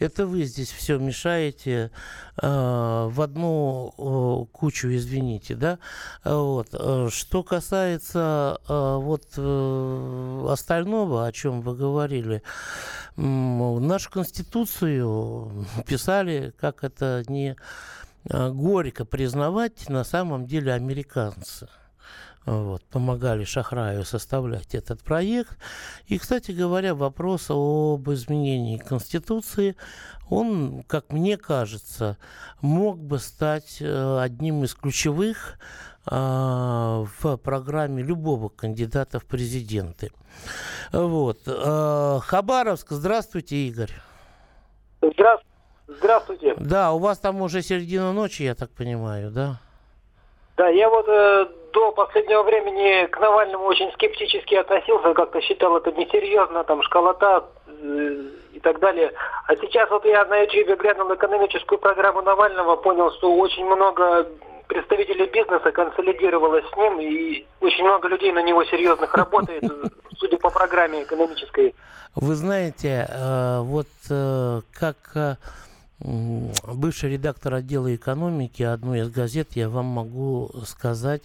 Это 0.00 0.26
вы 0.26 0.42
здесь 0.42 0.72
все 0.72 0.98
мешаете 0.98 1.92
э, 2.42 2.46
в 2.46 3.20
одну 3.20 3.94
э, 3.96 4.52
кучу, 4.52 4.88
извините, 4.88 5.54
да. 5.54 5.78
Вот. 6.24 6.70
Э, 6.72 7.10
что 7.12 7.44
касается 7.44 8.58
э, 8.68 8.96
вот 8.96 9.34
э, 9.36 10.46
остального, 10.50 11.24
о 11.24 11.30
чем 11.30 11.60
вы 11.60 11.76
говорили, 11.76 12.42
э, 13.16 13.20
нашу 13.20 14.10
конституцию 14.10 15.64
писали, 15.86 16.52
как 16.60 16.82
это 16.82 17.22
не 17.28 17.56
горько 18.24 19.04
признавать, 19.04 19.88
на 19.88 20.04
самом 20.04 20.46
деле 20.46 20.72
американцы– 20.72 21.68
вот, 22.44 22.82
помогали 22.84 23.44
Шахраю 23.44 24.04
составлять 24.04 24.74
этот 24.74 25.02
проект. 25.02 25.56
И, 26.06 26.18
кстати 26.18 26.50
говоря, 26.52 26.94
вопрос 26.94 27.46
об 27.48 28.10
изменении 28.10 28.78
Конституции, 28.78 29.76
он, 30.28 30.82
как 30.86 31.12
мне 31.12 31.36
кажется, 31.36 32.18
мог 32.60 32.98
бы 32.98 33.18
стать 33.18 33.78
э, 33.80 34.18
одним 34.20 34.64
из 34.64 34.74
ключевых 34.74 35.58
а, 36.04 37.04
в 37.20 37.36
программе 37.36 38.02
любого 38.02 38.48
кандидата 38.48 39.20
в 39.20 39.24
президенты. 39.24 40.10
Вот. 40.90 41.42
Э, 41.46 42.18
Хабаровск, 42.22 42.88
здравствуйте, 42.90 43.68
Игорь. 43.68 43.92
Здравствуйте. 45.00 45.52
Здравствуйте. 45.86 46.54
Да, 46.58 46.92
у 46.92 46.98
вас 46.98 47.18
там 47.18 47.40
уже 47.42 47.62
середина 47.62 48.12
ночи, 48.12 48.42
я 48.42 48.54
так 48.54 48.70
понимаю, 48.70 49.30
да? 49.30 49.60
Да, 50.56 50.68
я 50.68 50.88
вот 50.90 51.06
э, 51.08 51.46
до 51.72 51.92
последнего 51.92 52.42
времени 52.42 53.06
к 53.06 53.18
Навальному 53.18 53.64
очень 53.64 53.90
скептически 53.92 54.54
относился, 54.54 55.14
как-то 55.14 55.40
считал 55.40 55.76
это 55.76 55.92
несерьезно, 55.92 56.64
там 56.64 56.82
школота 56.82 57.44
э, 57.66 58.16
и 58.52 58.60
так 58.60 58.78
далее. 58.80 59.12
А 59.46 59.56
сейчас 59.56 59.90
вот 59.90 60.04
я 60.04 60.24
на 60.26 60.38
YouTube 60.38 60.78
глянул 60.78 61.14
экономическую 61.14 61.78
программу 61.78 62.22
Навального, 62.22 62.76
понял, 62.76 63.10
что 63.12 63.34
очень 63.34 63.64
много 63.64 64.28
представителей 64.68 65.26
бизнеса 65.26 65.70
консолидировалось 65.72 66.64
с 66.72 66.76
ним, 66.76 67.00
и 67.00 67.46
очень 67.60 67.84
много 67.84 68.08
людей 68.08 68.32
на 68.32 68.42
него 68.42 68.64
серьезных 68.64 69.14
работает, 69.14 69.64
судя 70.18 70.36
по 70.38 70.50
программе 70.50 71.02
экономической. 71.02 71.74
Вы 72.14 72.34
знаете, 72.34 73.06
э, 73.08 73.60
вот 73.60 73.88
э, 74.10 74.60
как 74.78 74.96
э, 75.14 75.36
бывший 76.02 77.10
редактор 77.10 77.54
отдела 77.54 77.94
экономики 77.94 78.62
одной 78.62 79.00
из 79.00 79.10
газет, 79.10 79.50
я 79.54 79.68
вам 79.68 79.86
могу 79.86 80.50
сказать, 80.66 81.22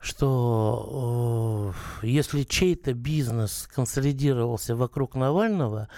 что 0.00 1.72
э, 2.02 2.06
если 2.06 2.42
чей-то 2.42 2.94
бизнес 2.94 3.68
консолидировался 3.74 4.76
вокруг 4.76 5.14
Навального, 5.14 5.88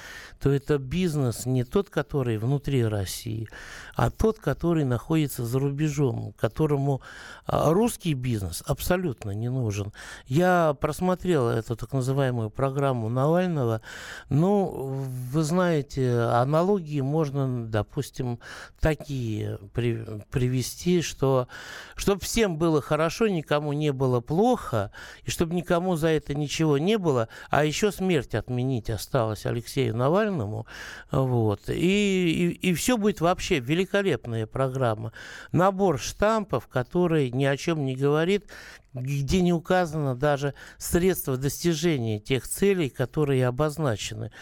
то 0.41 0.51
это 0.51 0.79
бизнес 0.79 1.47
не 1.47 1.65
тот, 1.65 1.91
который 1.91 2.39
внутри 2.39 2.85
России, 2.85 3.49
а 3.97 4.11
тот, 4.11 4.39
который 4.39 4.85
находится 4.85 5.45
за 5.45 5.59
рубежом, 5.59 6.33
которому 6.39 7.01
э, 7.47 7.73
русский 7.73 8.15
бизнес 8.15 8.63
абсолютно 8.67 9.33
не 9.33 9.51
нужен. 9.51 9.93
Я 10.27 10.77
просмотрел 10.81 11.49
эту 11.49 11.77
так 11.77 11.93
называемую 11.93 12.51
программу 12.51 13.09
Навального. 13.09 13.81
Ну, 14.29 15.05
вы 15.33 15.43
знаете, 15.43 16.21
аналогии 16.21 17.01
можно, 17.01 17.67
допустим, 17.67 18.39
такие 18.81 19.59
при, 19.75 20.05
привести, 20.31 21.03
что 21.03 21.49
чтобы 21.97 22.21
всем 22.21 22.59
было 22.59 22.81
хорошо, 22.81 23.27
никому 23.27 23.73
не 23.73 23.88
было 23.93 24.21
плохо, 24.21 24.91
и 25.25 25.31
чтобы 25.31 25.55
никому 25.55 25.97
за 25.97 26.09
это 26.09 26.35
ничего 26.35 26.79
не 26.79 26.99
было, 26.99 27.29
а 27.51 27.65
еще 27.65 27.93
смерть 27.93 28.35
отменить 28.35 28.91
осталось 28.91 29.47
Алексею 29.47 29.97
Навальному, 29.97 30.67
вот, 31.11 31.69
и, 31.69 31.75
и, 31.75 32.71
и 32.71 32.75
все 32.75 32.97
будет 32.97 33.21
вообще 33.21 33.59
великолепная 33.61 34.47
программа. 34.47 35.13
Набор 35.53 35.99
штампов, 35.99 36.67
который 36.69 37.31
ни 37.31 37.45
о 37.45 37.57
чем 37.57 37.85
не 37.85 37.97
говорит, 37.97 38.47
где 38.95 39.43
не 39.43 39.53
указано 39.53 40.15
даже 40.15 40.55
средства 40.79 41.37
достижения 41.37 42.19
тех 42.19 42.47
целей, 42.47 42.89
которые 42.89 43.47
обозначены. 43.47 44.33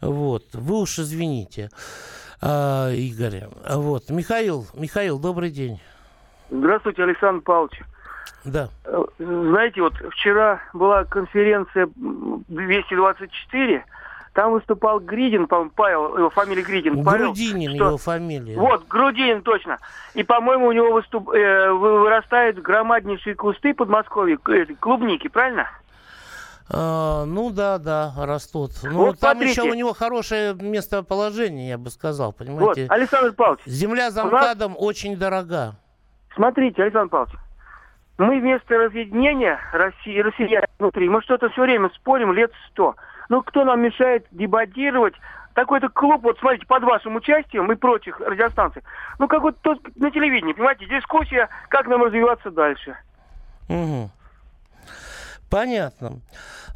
Вот. 0.00 0.54
Вы 0.54 0.80
уж 0.80 0.98
извините, 0.98 1.70
э, 2.40 2.94
Игорь. 2.94 3.44
Вот. 3.68 4.10
Михаил, 4.10 4.66
Михаил, 4.74 5.18
добрый 5.18 5.50
день. 5.50 5.80
Здравствуйте, 6.50 7.02
Александр 7.02 7.42
Павлович. 7.42 7.82
Да. 8.44 8.68
Знаете, 9.18 9.82
вот 9.82 9.94
вчера 10.12 10.60
была 10.72 11.04
конференция 11.04 11.88
224, 11.96 13.84
Там 14.32 14.52
выступал 14.52 15.00
Гридин, 15.00 15.46
по-моему, 15.46 15.72
Павел, 15.74 16.16
его 16.16 16.30
фамилия 16.30 16.62
Гридин. 16.62 17.04
Павел, 17.04 17.26
Грудинин 17.26 17.74
что... 17.74 17.86
его 17.86 17.96
фамилия. 17.98 18.56
Вот, 18.56 18.86
Грудинин, 18.86 19.42
точно. 19.42 19.78
И, 20.14 20.22
по-моему, 20.22 20.66
у 20.66 20.72
него 20.72 20.92
выступ... 20.92 21.30
э, 21.30 21.72
вырастают 21.72 22.58
громаднейшие 22.58 23.34
кусты 23.34 23.74
Подмосковья, 23.74 24.38
э, 24.48 24.66
клубники, 24.80 25.28
правильно? 25.28 25.66
А, 26.70 27.24
ну 27.24 27.50
да, 27.50 27.78
да, 27.78 28.12
растут. 28.16 28.72
Ну, 28.82 29.06
вот 29.06 29.18
там 29.18 29.38
смотрите. 29.38 29.62
еще 29.62 29.70
у 29.70 29.74
него 29.74 29.94
хорошее 29.94 30.54
местоположение, 30.54 31.70
я 31.70 31.78
бы 31.78 31.90
сказал, 31.90 32.32
понимаете. 32.32 32.82
Вот, 32.82 32.90
Александр 32.90 33.32
Павлович. 33.32 33.62
Земля 33.64 34.10
за 34.10 34.24
МКАДом 34.24 34.72
нас... 34.72 34.80
очень 34.80 35.16
дорога. 35.16 35.76
Смотрите, 36.34 36.82
Александр 36.82 37.10
Павлович, 37.10 37.38
мы 38.18 38.40
вместо 38.40 38.76
разъединения 38.76 39.60
России, 39.72 40.18
россиян 40.18 40.64
внутри, 40.78 41.08
мы 41.08 41.22
что-то 41.22 41.48
все 41.50 41.62
время 41.62 41.90
спорим 41.94 42.32
лет 42.32 42.52
сто. 42.68 42.96
Ну, 43.28 43.42
кто 43.42 43.64
нам 43.64 43.80
мешает 43.80 44.26
дебатировать 44.32 45.14
такой-то 45.54 45.88
клуб, 45.88 46.22
вот 46.22 46.38
смотрите, 46.38 46.66
под 46.66 46.82
вашим 46.82 47.16
участием 47.16 47.70
и 47.70 47.76
прочих 47.76 48.20
радиостанций. 48.20 48.82
Ну, 49.18 49.28
как 49.28 49.42
вот 49.42 49.60
тут 49.62 49.80
на 49.96 50.10
телевидении, 50.10 50.52
понимаете, 50.52 50.86
дискуссия, 50.86 51.48
как 51.68 51.86
нам 51.86 52.02
развиваться 52.02 52.50
дальше. 52.50 52.96
Угу. 53.68 54.10
Понятно. 55.50 56.20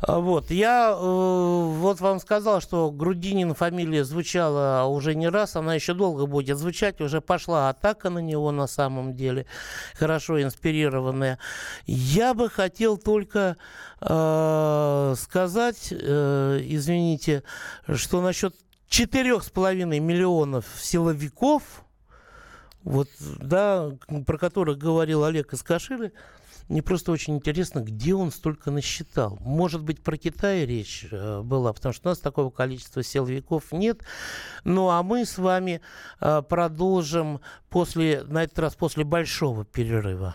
А, 0.01 0.19
вот, 0.19 0.51
я 0.51 0.91
э, 0.91 0.95
вот 0.99 2.01
вам 2.01 2.21
сказал, 2.21 2.61
что 2.61 2.91
Грудинин 2.91 3.55
фамилия 3.55 4.03
звучала 4.03 4.85
уже 4.87 5.15
не 5.15 5.29
раз, 5.29 5.57
она 5.57 5.75
еще 5.75 5.93
долго 5.95 6.27
будет 6.27 6.57
звучать, 6.59 7.01
уже 7.01 7.21
пошла 7.21 7.69
атака 7.69 8.09
на 8.09 8.19
него 8.19 8.51
на 8.51 8.67
самом 8.67 9.15
деле, 9.15 9.47
хорошо 9.95 10.43
инспирированная. 10.43 11.39
Я 11.87 12.33
бы 12.35 12.49
хотел 12.49 12.97
только 12.97 13.59
э, 14.01 15.15
сказать, 15.19 15.89
э, 15.93 16.61
извините, 16.65 17.45
что 17.95 18.23
насчет 18.23 18.57
четырех 18.89 19.45
с 19.45 19.51
половиной 19.51 20.01
миллионов 20.01 20.65
силовиков, 20.81 21.85
вот, 22.83 23.09
да, 23.21 23.91
про 24.27 24.39
которых 24.39 24.79
говорил 24.79 25.25
Олег 25.25 25.53
из 25.53 25.63
Каширы, 25.63 26.13
мне 26.69 26.83
просто 26.83 27.13
очень 27.13 27.37
интересно, 27.37 27.81
где 27.81 28.15
он 28.15 28.31
столько 28.31 28.71
насчитал. 28.71 29.39
Может 29.41 29.83
быть, 29.83 30.03
про 30.03 30.17
Китай 30.17 30.65
речь 30.65 31.07
э, 31.11 31.43
была, 31.43 31.73
потому 31.73 31.93
что 31.93 32.09
у 32.09 32.11
нас 32.11 32.19
такого 32.19 32.51
количества 32.51 33.03
силовиков 33.03 33.73
нет. 33.73 34.03
Ну, 34.65 34.89
а 34.91 35.03
мы 35.03 35.25
с 35.25 35.39
вами 35.39 35.81
э, 36.21 36.43
продолжим 36.49 37.41
после, 37.69 38.23
на 38.25 38.45
этот 38.45 38.59
раз 38.59 38.75
после 38.75 39.05
большого 39.05 39.65
перерыва. 39.65 40.35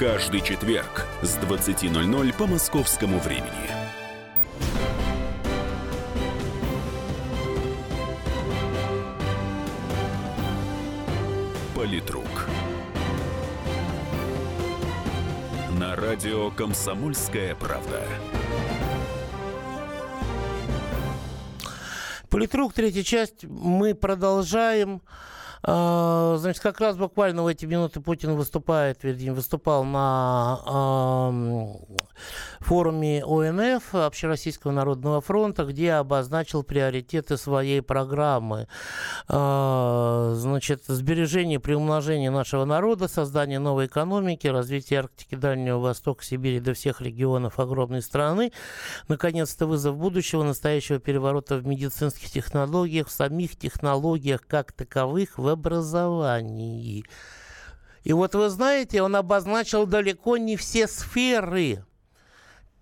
каждый 0.00 0.40
четверг 0.40 1.04
с 1.20 1.36
20.00 1.36 2.34
по 2.34 2.46
московскому 2.46 3.18
времени. 3.18 3.68
Политрук. 11.74 12.24
На 15.78 15.94
радио 15.96 16.50
«Комсомольская 16.50 17.54
правда». 17.54 18.02
Политрук, 22.30 22.72
третья 22.72 23.02
часть. 23.02 23.44
Мы 23.44 23.94
продолжаем. 23.94 25.02
А, 25.62 26.36
значит, 26.38 26.62
как 26.62 26.80
раз 26.80 26.96
буквально 26.96 27.42
в 27.42 27.46
эти 27.46 27.66
минуты 27.66 28.00
Путин 28.00 28.34
выступает, 28.34 29.02
вернее, 29.02 29.32
выступал 29.32 29.84
на 29.84 31.30
форуме 32.60 33.24
ОНФ, 33.24 33.94
Общероссийского 33.94 34.70
народного 34.70 35.20
фронта, 35.20 35.64
где 35.64 35.94
обозначил 35.94 36.62
приоритеты 36.62 37.36
своей 37.36 37.82
программы. 37.82 38.68
А, 39.28 40.34
значит, 40.36 40.84
сбережение, 40.86 41.58
приумножение 41.58 42.30
нашего 42.30 42.64
народа, 42.64 43.08
создание 43.08 43.58
новой 43.58 43.86
экономики, 43.86 44.46
развитие 44.46 45.00
Арктики, 45.00 45.34
Дальнего 45.34 45.78
Востока, 45.78 46.24
Сибири 46.24 46.60
до 46.60 46.74
всех 46.74 47.00
регионов 47.00 47.58
огромной 47.58 48.02
страны. 48.02 48.52
Наконец-то 49.08 49.66
вызов 49.66 49.96
будущего, 49.96 50.42
настоящего 50.42 50.98
переворота 50.98 51.56
в 51.56 51.66
медицинских 51.66 52.30
технологиях, 52.30 53.08
в 53.08 53.12
самих 53.12 53.56
технологиях 53.56 54.46
как 54.46 54.72
таковых, 54.72 55.38
в 55.38 55.48
образовании. 55.48 57.04
И 58.02 58.12
вот 58.12 58.34
вы 58.34 58.48
знаете, 58.48 59.02
он 59.02 59.16
обозначил 59.16 59.86
далеко 59.86 60.36
не 60.36 60.56
все 60.56 60.86
сферы, 60.86 61.84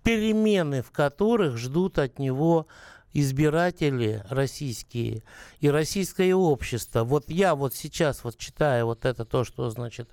перемены 0.09 0.81
в 0.81 0.89
которых 0.89 1.57
ждут 1.57 1.99
от 1.99 2.17
него 2.17 2.65
избиратели 3.13 4.23
российские 4.27 5.21
и 5.59 5.69
российское 5.69 6.33
общество. 6.33 7.03
Вот 7.03 7.29
я 7.29 7.55
вот 7.55 7.75
сейчас 7.75 8.23
вот 8.23 8.37
читая 8.37 8.85
вот 8.85 9.05
это 9.05 9.25
то, 9.25 9.43
что 9.43 9.69
значит 9.69 10.09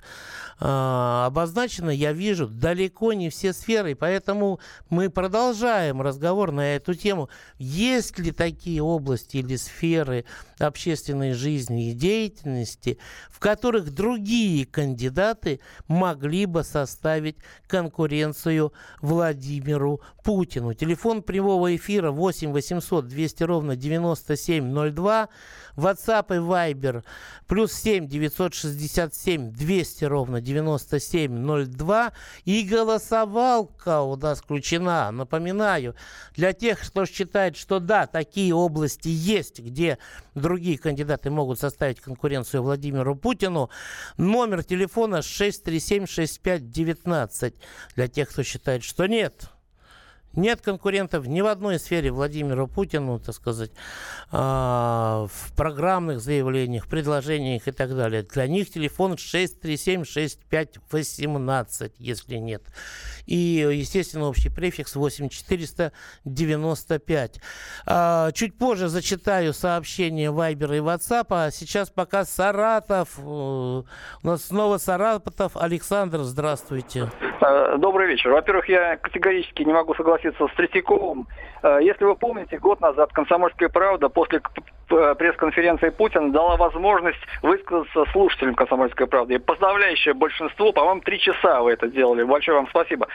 э, 0.61 1.23
обозначено, 1.27 1.91
я 1.91 2.13
вижу 2.13 2.49
далеко 2.49 3.13
не 3.13 3.31
все 3.31 3.53
сферы, 3.53 3.95
поэтому 3.95 4.59
мы 4.91 5.09
продолжаем 5.09 6.03
разговор 6.03 6.53
на 6.53 6.75
эту 6.75 6.95
тему. 6.95 7.29
Есть 7.59 8.19
ли 8.19 8.33
такие 8.33 8.83
области 8.83 9.39
или 9.39 9.57
сферы 9.57 10.25
общественной 10.59 11.33
жизни 11.33 11.91
и 11.91 11.95
деятельности, 11.95 12.99
в 13.31 13.39
которых 13.39 13.93
другие 13.93 14.67
кандидаты 14.67 15.61
могли 15.87 16.47
бы 16.47 16.65
составить 16.65 17.37
конкуренцию 17.69 18.73
Владимиру 19.01 20.01
Путину? 20.25 20.75
Телефон 20.75 21.23
прямого 21.23 21.75
эфира 21.77 22.11
8 22.11 22.53
800 22.53 23.07
200 23.07 23.43
ровно 23.45 23.77
9702 23.77 25.29
WhatsApp 25.77 26.35
и 26.35 26.39
Viber 26.39 27.05
плюс 27.47 27.73
7 27.73 28.09
967 28.09 29.53
200 29.53 30.05
ровно 30.05 30.41
9702. 30.41 32.13
И 32.45 32.63
голосовалка 32.63 34.01
у 34.01 34.17
нас 34.17 34.41
включена. 34.41 35.11
Напоминаю, 35.11 35.95
для 36.35 36.53
тех, 36.53 36.81
кто 36.81 37.05
считает, 37.07 37.57
что 37.57 37.81
да, 37.81 38.07
такие 38.07 38.55
области 38.55 39.09
есть, 39.09 39.59
где 39.61 39.99
другие 40.35 40.79
кандидаты 40.79 41.31
могут 41.31 41.59
составить 41.61 42.01
конкуренцию 42.01 42.63
Владимиру 42.63 43.17
Путину, 43.17 43.71
номер 44.17 44.65
телефона 44.65 45.17
637-6519. 45.17 47.55
Для 47.95 48.09
тех, 48.09 48.31
кто 48.31 48.43
считает, 48.43 48.83
что 48.83 49.07
нет, 49.07 49.51
нет 50.37 50.61
конкурентов 50.61 51.27
ни 51.27 51.41
в 51.41 51.47
одной 51.47 51.79
сфере 51.79 52.11
Владимиру 52.11 52.69
Путину, 52.69 53.19
так 53.19 53.35
сказать, 53.35 53.71
а, 54.31 55.27
в 55.33 55.55
программных 55.55 56.21
заявлениях, 56.21 56.87
предложениях 56.87 57.67
и 57.69 57.73
так 57.73 57.97
далее. 57.97 58.23
Для 58.23 58.47
них 58.47 58.71
телефон 58.71 59.15
637-6518, 59.15 61.93
если 61.99 62.37
нет. 62.37 62.63
И, 63.27 63.69
естественно, 63.73 64.27
общий 64.27 64.49
префикс 64.49 64.97
8495. 64.97 67.41
А, 67.87 68.33
чуть 68.33 68.59
позже 68.59 68.89
зачитаю 68.89 69.53
сообщения 69.53 70.31
Вайбера 70.31 70.77
и 70.77 70.81
WhatsApp, 70.81 71.27
а 71.31 71.51
сейчас 71.51 71.91
пока 71.91 72.25
Саратов. 72.25 73.19
У 73.19 73.85
нас 74.23 74.47
снова 74.47 74.79
Саратов. 74.79 75.57
Александр, 75.57 76.21
здравствуйте. 76.21 77.11
Э, 77.41 77.77
добрый 77.79 78.09
вечер. 78.09 78.31
Во-первых, 78.31 78.69
я 78.69 78.97
категорически 78.97 79.63
не 79.63 79.73
могу 79.73 79.95
согласиться 79.95 80.47
с 80.47 80.57
Третьяковым. 80.57 81.27
Э, 81.63 81.79
если 81.83 82.05
вы 82.05 82.17
помните, 82.17 82.59
год 82.59 82.81
назад 82.81 83.13
«Комсомольская 83.13 83.69
правда» 83.69 84.09
после 84.09 84.41
пресс-конференции 84.89 85.91
Путина 85.91 86.33
дала 86.33 86.57
возможность 86.57 87.19
высказаться 87.43 88.05
слушателям 88.13 88.55
«Комсомольской 88.55 89.07
правды». 89.07 89.35
И 89.35 89.39
подавляющее 89.39 90.15
большинство, 90.15 90.73
по-моему, 90.73 91.01
три 91.01 91.19
часа 91.19 91.63
вы 91.63 91.73
это 91.73 91.89
делали. 91.89 92.23
Большое 92.23 92.59
вам 92.59 92.69
спасибо. 92.69 93.09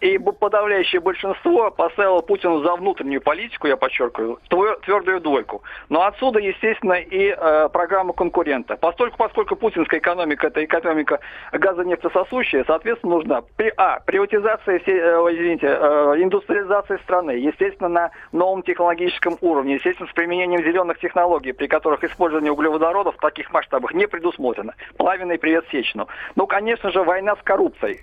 И 0.00 0.18
подавляющее 0.18 1.00
большинство 1.00 1.70
поставило 1.70 2.20
Путина 2.20 2.60
за 2.60 2.74
внутреннюю 2.76 3.20
политику, 3.20 3.66
я 3.66 3.76
подчеркиваю, 3.76 4.38
твердую 4.82 5.20
двойку. 5.20 5.62
Но 5.88 6.02
отсюда, 6.04 6.38
естественно, 6.38 6.94
и 6.94 7.34
э, 7.36 7.68
программа 7.72 8.12
конкурента. 8.12 8.76
Поскольку, 8.76 9.16
поскольку 9.18 9.56
путинская 9.56 10.00
экономика 10.00 10.46
это 10.46 10.64
экономика 10.64 11.20
газонефтесосущая, 11.52 12.64
соответственно, 12.66 13.16
нужна 13.16 13.42
при, 13.56 13.72
а, 13.76 14.00
приватизация, 14.00 14.80
э, 14.84 14.90
извините, 15.32 15.66
э, 15.66 16.14
индустриализация 16.18 16.98
страны, 16.98 17.32
естественно, 17.32 17.88
на 17.88 18.10
новом 18.32 18.62
технологическом 18.62 19.36
уровне, 19.40 19.74
естественно, 19.74 20.08
с 20.08 20.12
применением 20.12 20.62
зеленых 20.62 20.98
технологий, 20.98 21.17
при 21.52 21.66
которых 21.66 22.04
использование 22.04 22.52
углеводородов 22.52 23.16
в 23.16 23.20
таких 23.20 23.52
масштабах 23.52 23.92
не 23.92 24.06
предусмотрено. 24.06 24.74
Плавиный 24.96 25.38
привет 25.38 25.64
Сечину. 25.70 26.08
Ну, 26.36 26.46
конечно 26.46 26.90
же, 26.90 27.02
война 27.02 27.36
с 27.36 27.42
коррупцией. 27.42 28.00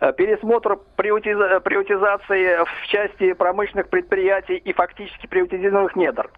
Э, 0.00 0.12
пересмотр 0.12 0.78
приватиза- 0.96 1.60
приватизации 1.60 2.64
в 2.64 2.86
части 2.88 3.34
промышленных 3.34 3.88
предприятий 3.88 4.56
и 4.56 4.72
фактически 4.72 5.28
приватизированных 5.28 5.94
недр. 5.94 6.28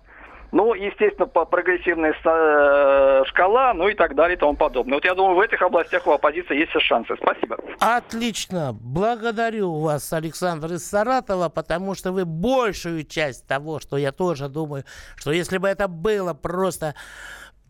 Ну, 0.54 0.72
естественно, 0.72 1.26
по 1.26 1.44
прогрессивная 1.44 2.12
э, 2.12 3.24
шкала, 3.26 3.74
ну 3.74 3.88
и 3.88 3.94
так 3.94 4.14
далее 4.14 4.36
и 4.36 4.38
тому 4.38 4.54
подобное. 4.54 4.94
Вот 4.94 5.04
я 5.04 5.16
думаю, 5.16 5.34
в 5.34 5.40
этих 5.40 5.60
областях 5.60 6.06
у 6.06 6.12
оппозиции 6.12 6.56
есть 6.56 6.70
все 6.70 6.78
шансы. 6.78 7.16
Спасибо. 7.20 7.58
Отлично. 7.80 8.72
Благодарю 8.72 9.80
вас, 9.80 10.12
Александр 10.12 10.74
из 10.74 10.88
Саратова, 10.88 11.48
потому 11.48 11.96
что 11.96 12.12
вы 12.12 12.24
большую 12.24 13.02
часть 13.02 13.48
того, 13.48 13.80
что 13.80 13.96
я 13.96 14.12
тоже 14.12 14.48
думаю, 14.48 14.84
что 15.16 15.32
если 15.32 15.58
бы 15.58 15.66
это 15.66 15.88
было 15.88 16.34
просто 16.34 16.94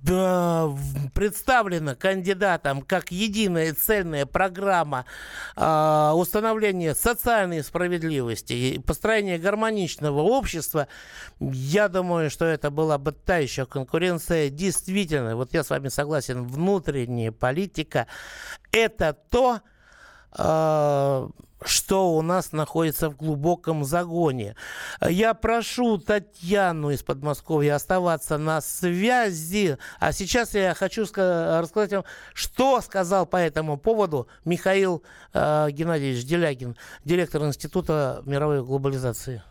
представлена 0.05 1.95
кандидатом 1.95 2.83
как 2.83 3.11
единая 3.11 3.73
цельная 3.73 4.27
программа 4.27 5.07
э, 5.57 6.11
установления 6.15 6.95
социальной 6.95 7.65
справедливости 7.65 8.53
и 8.53 8.79
построения 8.79 9.39
гармоничного 9.39 10.21
общества, 10.21 10.89
я 11.41 11.89
думаю, 11.89 12.31
что 12.31 12.45
это 12.45 12.71
была 12.71 12.99
бы 12.99 13.13
та 13.13 13.39
еще 13.39 13.65
конкуренция. 13.65 14.51
Действительно, 14.51 15.37
вот 15.37 15.55
я 15.55 15.65
с 15.65 15.71
вами 15.71 15.89
согласен, 15.89 16.47
внутренняя 16.47 17.33
политика– 17.33 18.07
это 18.73 19.17
то, 19.31 19.61
э, 20.37 21.29
что 21.65 22.13
у 22.13 22.23
нас 22.23 22.53
находится 22.53 23.11
в 23.11 23.17
глубоком 23.17 23.85
загоне. 23.85 24.55
Я 25.01 25.35
прошу 25.35 25.99
Татьяну 25.99 26.91
из 26.91 27.03
Подмосковья 27.03 27.75
оставаться 27.75 28.39
на 28.39 28.61
связи. 28.61 29.79
А 29.99 30.13
сейчас 30.13 30.55
я 30.55 30.75
хочу 30.75 31.03
рассказать 31.03 31.93
вам, 31.93 32.05
что 32.35 32.81
сказал 32.81 33.27
по 33.27 33.37
этому 33.37 33.77
поводу 33.77 34.29
Михаил 34.45 35.03
э, 35.33 35.69
Геннадьевич 35.71 36.25
Делягин, 36.25 36.77
директор 37.05 37.43
Института 37.43 38.23
мировой 38.25 38.63
глобализации. 38.63 39.43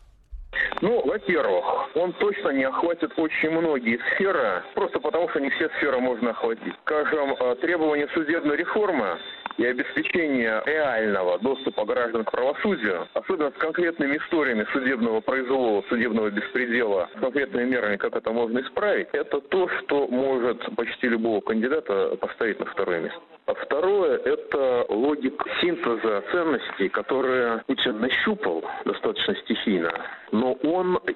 Ну, 0.83 1.01
во-первых, 1.05 1.95
он 1.95 2.11
точно 2.11 2.49
не 2.49 2.65
охватит 2.65 3.13
очень 3.15 3.51
многие 3.51 3.97
сферы, 4.11 4.63
просто 4.73 4.99
потому 4.99 5.29
что 5.29 5.39
не 5.39 5.49
все 5.51 5.69
сферы 5.77 5.99
можно 5.99 6.31
охватить. 6.31 6.73
Скажем, 6.81 7.37
э, 7.39 7.55
требования 7.61 8.09
судебной 8.13 8.57
реформы 8.57 9.17
и 9.57 9.65
обеспечение 9.65 10.61
реального 10.65 11.39
доступа 11.39 11.85
граждан 11.85 12.25
к 12.25 12.31
правосудию, 12.31 13.07
особенно 13.13 13.51
с 13.51 13.53
конкретными 13.53 14.17
историями 14.17 14.67
судебного 14.73 15.21
произвола, 15.21 15.85
судебного 15.87 16.29
беспредела, 16.31 17.09
с 17.15 17.19
конкретными 17.19 17.69
мерами, 17.69 17.95
как 17.95 18.17
это 18.17 18.31
можно 18.31 18.59
исправить, 18.59 19.07
это 19.13 19.39
то, 19.39 19.69
что 19.69 20.09
может 20.09 20.75
почти 20.75 21.07
любого 21.07 21.39
кандидата 21.39 22.17
поставить 22.19 22.59
на 22.59 22.65
второе 22.65 22.99
место. 22.99 23.21
А 23.45 23.53
второе– 23.55 24.17
это 24.25 24.85
логика 24.87 25.49
синтеза 25.59 26.23
ценностей, 26.31 26.87
которые 26.87 27.61
Путин 27.67 27.99
нащупал 27.99 28.63
достаточно 28.85 29.35
стихийно, 29.35 29.91
но 30.31 30.57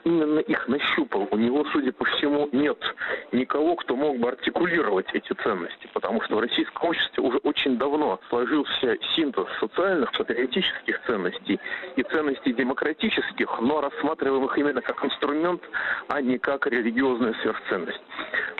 именно 0.03 0.39
их 0.39 0.67
нащупал. 0.67 1.27
У 1.31 1.37
него, 1.37 1.65
судя 1.71 1.91
по 1.91 2.05
всему, 2.05 2.49
нет 2.51 2.77
никого, 3.31 3.75
кто 3.75 3.95
мог 3.95 4.17
бы 4.19 4.29
артикулировать 4.29 5.07
эти 5.13 5.33
ценности, 5.43 5.89
потому 5.93 6.21
что 6.21 6.35
в 6.35 6.39
российском 6.39 6.89
обществе 6.89 7.23
уже 7.23 7.37
очень 7.39 7.77
давно 7.77 8.19
сложился 8.29 8.97
синтез 9.15 9.45
социальных, 9.59 10.11
патриотических 10.11 11.01
ценностей 11.05 11.59
и 11.95 12.03
ценностей 12.03 12.53
демократических, 12.53 13.49
но 13.61 13.81
рассматриваемых 13.81 14.57
именно 14.57 14.81
как 14.81 15.03
инструмент, 15.03 15.61
а 16.07 16.21
не 16.21 16.37
как 16.37 16.67
религиозная 16.67 17.33
сверхценность. 17.41 18.01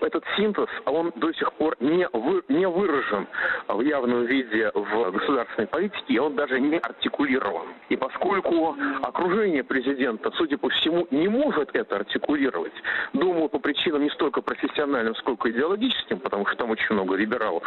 Этот 0.02 0.24
синтез, 0.36 0.68
он 0.86 1.12
до 1.16 1.34
сих 1.34 1.52
пор 1.54 1.76
не, 1.80 2.08
вы, 2.14 2.44
не 2.50 2.68
выражен 2.68 3.28
в 3.68 3.82
явном 3.82 4.26
виде 4.26 4.72
в 4.74 5.12
государственной 5.12 5.68
политике, 5.68 6.14
и 6.14 6.20
он 6.20 6.36
даже 6.36 6.60
не 6.60 6.78
артикулирован. 6.78 7.68
И 7.90 7.96
поскольку 7.96 8.76
окружение 9.02 9.64
президента, 9.64 10.32
судя 10.38 10.58
по 10.58 10.70
всему, 10.70 10.77
не 10.86 11.28
может 11.28 11.76
это 11.76 11.98
артикулировать, 11.98 12.74
думаю, 13.13 13.50
по 13.50 13.60
причинам 13.60 14.04
не 14.04 14.10
столько 14.12 14.42
профессиональным, 14.42 15.16
сколько 15.16 15.50
идеологическим, 15.50 16.20
потому 16.20 16.46
что 16.48 16.58
там 16.58 16.72
очень 16.72 16.94
много 16.94 17.16
либералов, 17.16 17.63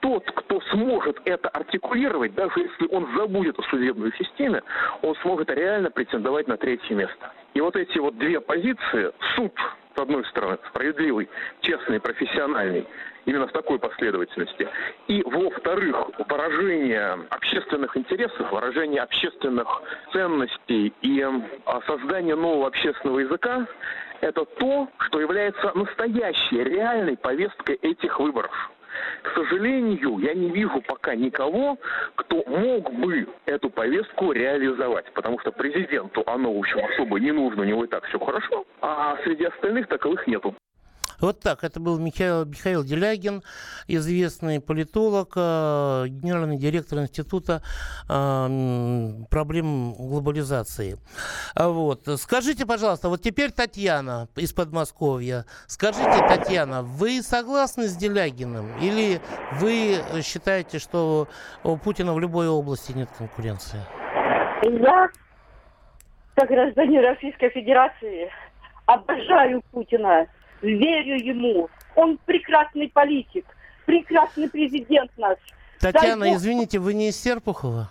тот, 0.00 0.30
кто 0.30 0.60
сможет 0.72 1.20
это 1.24 1.48
артикулировать, 1.48 2.34
даже 2.34 2.60
если 2.60 2.94
он 2.94 3.08
забудет 3.16 3.58
о 3.58 3.62
судебной 3.64 4.12
системе, 4.18 4.62
он 5.02 5.14
сможет 5.22 5.50
реально 5.50 5.90
претендовать 5.90 6.48
на 6.48 6.56
третье 6.56 6.94
место. 6.94 7.32
И 7.54 7.60
вот 7.60 7.76
эти 7.76 7.98
вот 7.98 8.16
две 8.18 8.40
позиции, 8.40 9.12
суд, 9.34 9.52
с 9.96 10.00
одной 10.00 10.24
стороны, 10.26 10.58
справедливый, 10.68 11.28
честный, 11.60 12.00
профессиональный, 12.00 12.86
именно 13.28 13.46
в 13.46 13.52
такой 13.52 13.78
последовательности. 13.78 14.66
И, 15.06 15.22
во-вторых, 15.22 15.96
выражение 16.28 17.18
общественных 17.28 17.94
интересов, 17.96 18.50
выражение 18.50 19.02
общественных 19.02 19.68
ценностей 20.12 20.94
и 21.02 21.22
а, 21.66 21.80
создание 21.86 22.36
нового 22.36 22.68
общественного 22.68 23.18
языка– 23.18 23.66
это 24.22 24.46
то, 24.46 24.88
что 25.00 25.20
является 25.20 25.72
настоящей, 25.74 26.64
реальной 26.64 27.16
повесткой 27.18 27.76
этих 27.76 28.18
выборов. 28.18 28.70
К 29.22 29.34
сожалению, 29.34 30.18
я 30.18 30.32
не 30.32 30.50
вижу 30.50 30.80
пока 30.86 31.14
никого, 31.14 31.76
кто 32.14 32.42
мог 32.46 32.92
бы 32.94 33.28
эту 33.44 33.68
повестку 33.68 34.32
реализовать, 34.32 35.12
потому 35.12 35.38
что 35.40 35.52
президенту 35.52 36.22
оно, 36.26 36.52
в 36.52 36.58
общем, 36.58 36.80
особо 36.84 37.20
не 37.20 37.30
нужно, 37.30 37.62
у 37.62 37.66
него 37.66 37.84
и 37.84 37.88
так 37.88 38.04
все 38.06 38.18
хорошо, 38.18 38.64
а 38.80 39.18
среди 39.22 39.44
остальных 39.44 39.86
таковых 39.86 40.26
нету. 40.26 40.54
Вот 41.20 41.40
так, 41.40 41.64
это 41.64 41.80
был 41.80 41.98
Михаил, 41.98 42.44
Михаил 42.44 42.84
Делягин, 42.84 43.42
известный 43.88 44.60
политолог, 44.60 45.32
э, 45.34 46.04
генеральный 46.08 46.56
директор 46.56 47.00
Института 47.00 47.60
э, 48.08 49.24
проблем 49.28 49.94
глобализации. 49.94 50.96
А 51.54 51.68
вот. 51.68 52.02
Скажите, 52.18 52.66
пожалуйста, 52.66 53.08
вот 53.08 53.20
теперь 53.20 53.50
Татьяна 53.50 54.28
из 54.36 54.52
Подмосковья. 54.52 55.44
Скажите, 55.66 56.24
Татьяна, 56.28 56.82
вы 56.82 57.20
согласны 57.22 57.88
с 57.88 57.96
Делягиным 57.96 58.78
или 58.78 59.20
вы 59.60 60.00
считаете, 60.22 60.78
что 60.78 61.26
у 61.64 61.76
Путина 61.76 62.14
в 62.14 62.20
любой 62.20 62.48
области 62.48 62.92
нет 62.92 63.08
конкуренции? 63.18 63.80
Я, 64.62 65.08
как 66.34 66.48
гражданин 66.48 67.00
Российской 67.00 67.50
Федерации, 67.50 68.30
обожаю 68.86 69.62
Путина 69.72 70.26
верю 70.62 71.16
ему. 71.16 71.68
Он 71.94 72.18
прекрасный 72.24 72.88
политик, 72.88 73.44
прекрасный 73.86 74.48
президент 74.48 75.10
наш. 75.16 75.38
Татьяна, 75.80 76.26
Дай 76.26 76.34
извините, 76.34 76.78
вы 76.78 76.94
не 76.94 77.08
из 77.08 77.20
Серпухова? 77.20 77.88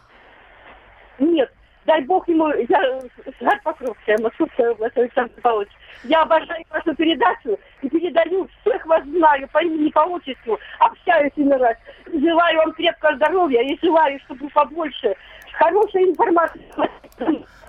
Нет, 1.19 1.51
дай 1.86 2.01
бог 2.01 2.27
ему, 2.27 2.47
я 2.49 3.01
Жар 3.39 3.60
Покровская, 3.63 4.17
Московская 4.19 4.71
область, 4.71 4.97
Александр 4.97 5.41
Павлович. 5.41 5.69
Я 6.03 6.21
обожаю 6.21 6.63
вашу 6.69 6.93
передачу 6.95 7.58
и 7.82 7.89
передаю, 7.89 8.47
всех 8.62 8.86
вас 8.86 9.03
знаю 9.06 9.47
по 9.51 9.63
имени, 9.63 9.89
по 9.89 10.01
отчеству, 10.01 10.60
общаюсь 10.80 11.32
иной 11.36 11.58
раз. 11.58 11.77
Желаю 12.13 12.58
вам 12.58 12.73
крепкого 12.73 13.15
здоровья 13.15 13.62
и 13.62 13.77
желаю, 13.82 14.19
чтобы 14.25 14.49
побольше 14.49 15.15
хорошей 15.53 16.03
информации. 16.03 16.62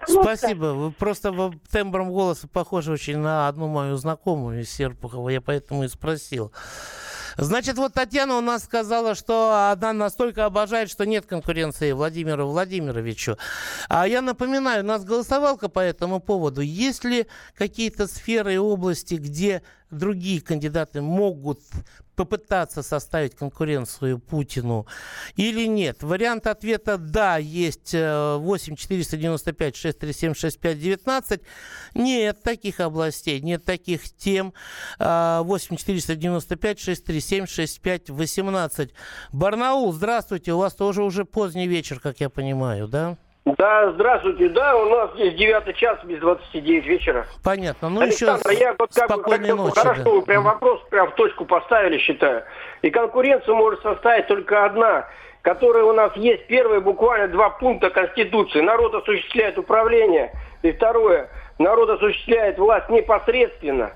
Спасибо. 0.08 0.66
Вы 0.72 0.90
просто 0.92 1.52
тембром 1.70 2.10
голоса 2.10 2.48
похожи 2.48 2.90
очень 2.92 3.18
на 3.18 3.48
одну 3.48 3.68
мою 3.68 3.96
знакомую 3.96 4.62
из 4.62 4.70
Серпухова. 4.70 5.28
Я 5.28 5.40
поэтому 5.40 5.84
и 5.84 5.88
спросил. 5.88 6.52
Значит, 7.36 7.76
вот 7.76 7.92
Татьяна 7.92 8.36
у 8.36 8.40
нас 8.40 8.64
сказала, 8.64 9.14
что 9.14 9.70
она 9.70 9.92
настолько 9.92 10.44
обожает, 10.44 10.90
что 10.90 11.06
нет 11.06 11.24
конкуренции 11.24 11.92
Владимиру 11.92 12.48
Владимировичу. 12.48 13.36
А 13.88 14.08
я 14.08 14.22
напоминаю, 14.22 14.82
у 14.82 14.86
нас 14.86 15.04
голосовалка 15.04 15.68
по 15.68 15.78
этому 15.78 16.18
поводу. 16.18 16.62
Есть 16.62 17.04
ли 17.04 17.28
какие-то 17.54 18.08
сферы 18.08 18.54
и 18.54 18.58
области, 18.58 19.14
где 19.14 19.62
другие 19.90 20.40
кандидаты 20.40 21.00
могут 21.00 21.60
попытаться 22.16 22.82
составить 22.82 23.36
конкуренцию 23.36 24.18
Путину 24.18 24.88
или 25.36 25.64
нет? 25.68 26.02
Вариант 26.02 26.48
ответа 26.48 26.98
«да» 26.98 27.36
есть 27.36 27.94
8 27.94 28.74
495 28.74 29.76
637 29.76 29.97
6519. 30.00 31.40
Нет 31.94 32.42
таких 32.42 32.80
областей, 32.80 33.40
нет 33.40 33.64
таких 33.64 34.02
тем. 34.16 34.52
8 34.98 35.76
495 35.76 36.80
637 36.80 37.46
6518. 37.46 38.94
Барнаул, 39.32 39.92
здравствуйте. 39.92 40.52
У 40.52 40.58
вас 40.58 40.74
тоже 40.74 41.02
уже 41.02 41.24
поздний 41.24 41.66
вечер, 41.66 42.00
как 42.00 42.20
я 42.20 42.30
понимаю, 42.30 42.88
да? 42.88 43.16
Да, 43.56 43.92
здравствуйте. 43.92 44.48
Да, 44.50 44.76
у 44.76 44.88
нас 44.90 45.14
здесь 45.14 45.34
9 45.34 45.76
час 45.76 45.98
без 46.04 46.20
29 46.20 46.86
вечера. 46.86 47.26
Понятно. 47.42 47.88
Ну, 47.88 48.02
Александр, 48.02 48.50
еще 48.50 48.60
я 48.60 48.74
вот 48.78 48.92
как 48.92 49.08
бы 49.08 49.14
спокойной 49.14 49.38
хотел, 49.38 49.56
ночи. 49.56 49.78
хорошо, 49.78 50.02
да. 50.04 50.10
вы 50.10 50.22
прям 50.22 50.44
вопрос 50.44 50.80
прям 50.90 51.10
в 51.10 51.14
точку 51.14 51.46
поставили, 51.46 51.98
считаю. 51.98 52.44
И 52.82 52.90
конкуренцию 52.90 53.56
может 53.56 53.80
составить 53.80 54.26
только 54.26 54.66
одна, 54.66 55.08
которая 55.48 55.84
у 55.84 55.94
нас 55.94 56.14
есть. 56.14 56.46
Первое, 56.46 56.80
буквально 56.80 57.28
два 57.28 57.48
пункта 57.48 57.88
Конституции. 57.88 58.60
Народ 58.60 58.94
осуществляет 58.94 59.56
управление. 59.56 60.30
И 60.60 60.72
второе, 60.72 61.30
народ 61.58 61.88
осуществляет 61.88 62.58
власть 62.58 62.90
непосредственно. 62.90 63.92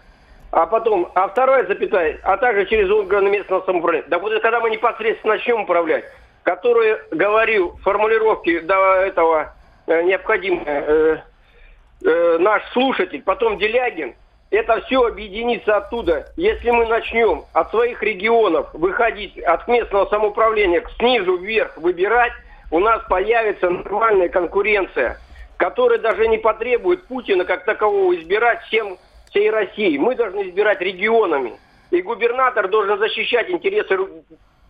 А 0.51 0.65
потом, 0.65 1.13
а 1.15 1.29
вторая 1.29 1.67
запятая, 1.67 2.19
а 2.23 2.39
также 2.39 2.65
через 2.65 2.91
органы 2.91 3.29
местного 3.29 3.61
самоуправления. 3.67 4.09
Да 4.09 4.19
вот 4.19 4.33
когда 4.41 4.61
мы 4.61 4.71
непосредственно 4.71 5.35
начнем 5.35 5.61
управлять, 5.61 6.05
которые, 6.43 7.03
говорил, 7.11 7.77
формулировки 7.83 8.61
до 8.61 9.03
этого 9.03 9.53
э, 9.89 10.05
необходимые, 10.05 10.65
э, 10.67 11.17
э, 12.03 12.39
наш 12.39 12.63
слушатель, 12.73 13.21
потом 13.21 13.59
Делягин, 13.59 14.15
это 14.53 14.83
все 14.83 15.07
объединится 15.07 15.79
оттуда. 15.79 16.27
Если 16.37 16.71
мы 16.71 16.87
начнем 16.87 17.45
от 17.55 17.71
своих 17.71 18.03
регионов 18.03 18.69
выходить 18.75 19.39
от 19.39 19.67
местного 19.67 20.07
самоуправления 20.11 20.85
снизу 20.99 21.39
вверх 21.39 21.77
выбирать, 21.79 22.33
у 22.71 22.79
нас 22.79 23.03
появится 23.09 23.71
нормальная 23.71 24.29
конкуренция, 24.29 25.19
которая 25.57 25.99
даже 25.99 26.29
не 26.29 26.37
потребует 26.37 27.07
Путина 27.07 27.47
как 27.47 27.65
такового 27.65 28.15
избирать 28.15 28.63
всем 28.65 28.99
всей 29.31 29.51
России. 29.51 29.97
Мы 29.97 30.15
должны 30.15 30.49
избирать 30.49 30.83
регионами. 30.83 31.55
И 31.91 32.03
губернатор 32.03 32.69
должен 32.69 32.99
защищать 32.99 33.49
интересы 33.49 33.97
в 33.97 34.23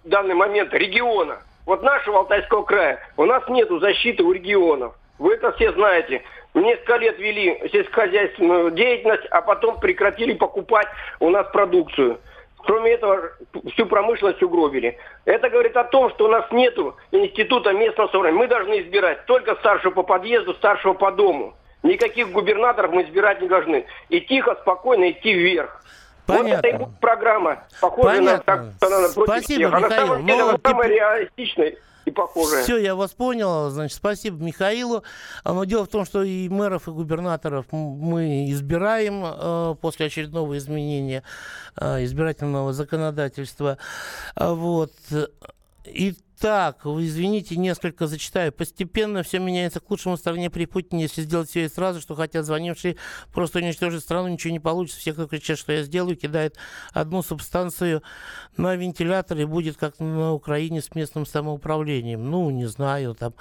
данный 0.04 0.34
момент 0.34 0.72
региона. 0.74 1.38
Вот 1.66 1.82
нашего 1.82 2.18
Алтайского 2.18 2.62
края, 2.62 3.00
у 3.16 3.24
нас 3.24 3.42
нету 3.48 3.80
защиты 3.80 4.22
у 4.22 4.32
регионов. 4.32 4.94
Вы 5.18 5.34
это 5.34 5.52
все 5.52 5.72
знаете. 5.72 6.22
Несколько 6.54 6.96
лет 6.96 7.18
вели 7.18 7.58
сельскохозяйственную 7.72 8.70
деятельность, 8.72 9.24
а 9.30 9.40
потом 9.40 9.80
прекратили 9.80 10.34
покупать 10.34 10.86
у 11.18 11.30
нас 11.30 11.46
продукцию. 11.50 12.20
Кроме 12.58 12.92
этого, 12.92 13.32
всю 13.72 13.86
промышленность 13.86 14.42
угробили. 14.42 14.98
Это 15.24 15.48
говорит 15.48 15.76
о 15.76 15.84
том, 15.84 16.10
что 16.10 16.26
у 16.26 16.28
нас 16.28 16.44
нету 16.52 16.94
института 17.10 17.72
местного 17.72 18.08
самоуправления. 18.08 18.38
Мы 18.38 18.48
должны 18.48 18.80
избирать 18.82 19.24
только 19.26 19.56
старшего 19.56 19.92
по 19.92 20.02
подъезду, 20.02 20.54
старшего 20.54 20.92
по 20.92 21.10
дому. 21.10 21.54
Никаких 21.82 22.30
губернаторов 22.30 22.92
мы 22.92 23.02
избирать 23.02 23.40
не 23.40 23.48
должны. 23.48 23.86
И 24.10 24.20
тихо, 24.20 24.56
спокойно 24.60 25.10
идти 25.10 25.32
вверх. 25.32 25.82
Вот 26.28 26.46
это 26.46 26.68
и 26.68 26.72
будет 26.72 27.00
программа, 27.00 27.64
похожая 27.80 28.20
на 28.20 28.38
так, 28.38 28.60
что 28.76 28.86
она 28.86 29.08
против 29.12 29.44
Спасибо, 29.44 29.68
всех. 29.68 29.74
А 29.74 29.80
на 29.80 29.86
Михаил. 29.86 30.18
Но 30.18 30.48
она 30.48 30.58
самая 30.64 30.88
реалистичная 30.88 31.74
и 32.04 32.10
похожая. 32.10 32.62
Все, 32.64 32.78
я 32.78 32.94
вас 32.94 33.12
понял. 33.12 33.70
Значит, 33.70 33.96
спасибо 33.96 34.42
Михаилу. 34.42 35.02
А, 35.44 35.52
Но 35.52 35.64
дело 35.64 35.84
в 35.84 35.88
том, 35.88 36.04
что 36.04 36.22
и 36.22 36.48
мэров, 36.48 36.88
и 36.88 36.90
губернаторов 36.90 37.66
мы 37.70 38.50
избираем 38.50 39.22
э, 39.24 39.76
после 39.80 40.06
очередного 40.06 40.56
изменения 40.58 41.22
э, 41.76 42.04
избирательного 42.04 42.72
законодательства. 42.72 43.78
А 44.34 44.54
Вот. 44.54 44.92
Итак, 46.44 46.84
вы 46.86 47.06
извините, 47.06 47.54
несколько 47.54 48.08
зачитаю. 48.08 48.50
Постепенно 48.50 49.22
все 49.22 49.38
меняется 49.38 49.78
к 49.78 49.88
лучшему 49.88 50.16
в 50.16 50.18
стране 50.18 50.50
при 50.50 50.64
Путине. 50.64 51.02
Если 51.02 51.22
сделать 51.22 51.48
все 51.48 51.66
и 51.66 51.68
сразу, 51.68 52.00
что 52.00 52.16
хотят 52.16 52.44
звонившие 52.44 52.96
просто 53.32 53.60
уничтожить 53.60 54.02
страну, 54.02 54.26
ничего 54.26 54.52
не 54.52 54.58
получится. 54.58 54.98
Все, 54.98 55.12
кто 55.12 55.28
кричат, 55.28 55.56
что 55.56 55.72
я 55.72 55.84
сделаю, 55.84 56.16
кидают 56.16 56.56
одну 56.92 57.22
субстанцию 57.22 58.02
на 58.56 58.74
вентилятор 58.74 59.38
и 59.38 59.44
будет 59.44 59.76
как 59.76 60.00
на 60.00 60.32
Украине 60.32 60.82
с 60.82 60.92
местным 60.96 61.26
самоуправлением. 61.26 62.28
Ну, 62.28 62.50
не 62.50 62.66
знаю, 62.66 63.14
там. 63.14 63.34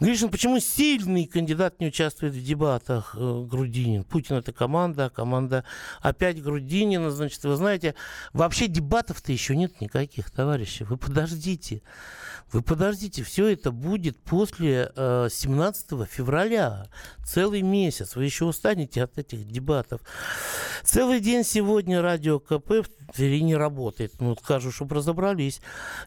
Гришин, 0.00 0.28
почему 0.28 0.58
сильный 0.58 1.26
кандидат 1.26 1.78
не 1.78 1.86
участвует 1.86 2.34
в 2.34 2.44
дебатах? 2.44 3.14
Э, 3.16 3.44
Грудинин. 3.48 4.02
Путин 4.02 4.34
это 4.34 4.52
команда, 4.52 5.04
а 5.04 5.10
команда 5.10 5.62
опять 6.00 6.42
Грудинина. 6.42 7.12
Значит, 7.12 7.44
вы 7.44 7.54
знаете, 7.54 7.94
вообще 8.32 8.66
дебатов-то 8.66 9.30
еще 9.30 9.54
нет 9.54 9.80
никаких, 9.80 10.32
товарищи. 10.32 10.82
Вы 10.82 10.96
подождите. 10.96 11.82
Вы 12.52 12.62
подождите, 12.62 13.22
все 13.24 13.48
это 13.48 13.72
будет 13.72 14.18
после 14.18 14.92
э, 14.94 15.28
17 15.30 16.08
февраля. 16.08 16.86
Целый 17.24 17.62
месяц. 17.62 18.14
Вы 18.14 18.24
еще 18.24 18.44
устанете 18.44 19.02
от 19.02 19.18
этих 19.18 19.44
дебатов. 19.44 20.00
Целый 20.82 21.20
день 21.20 21.42
сегодня 21.42 22.00
радио 22.00 22.38
КП 22.38 22.70
в 22.70 23.12
Твери 23.12 23.40
не 23.40 23.56
работает. 23.56 24.12
Ну, 24.20 24.36
скажу, 24.36 24.70
чтобы 24.70 24.96
разобрались. 24.96 25.60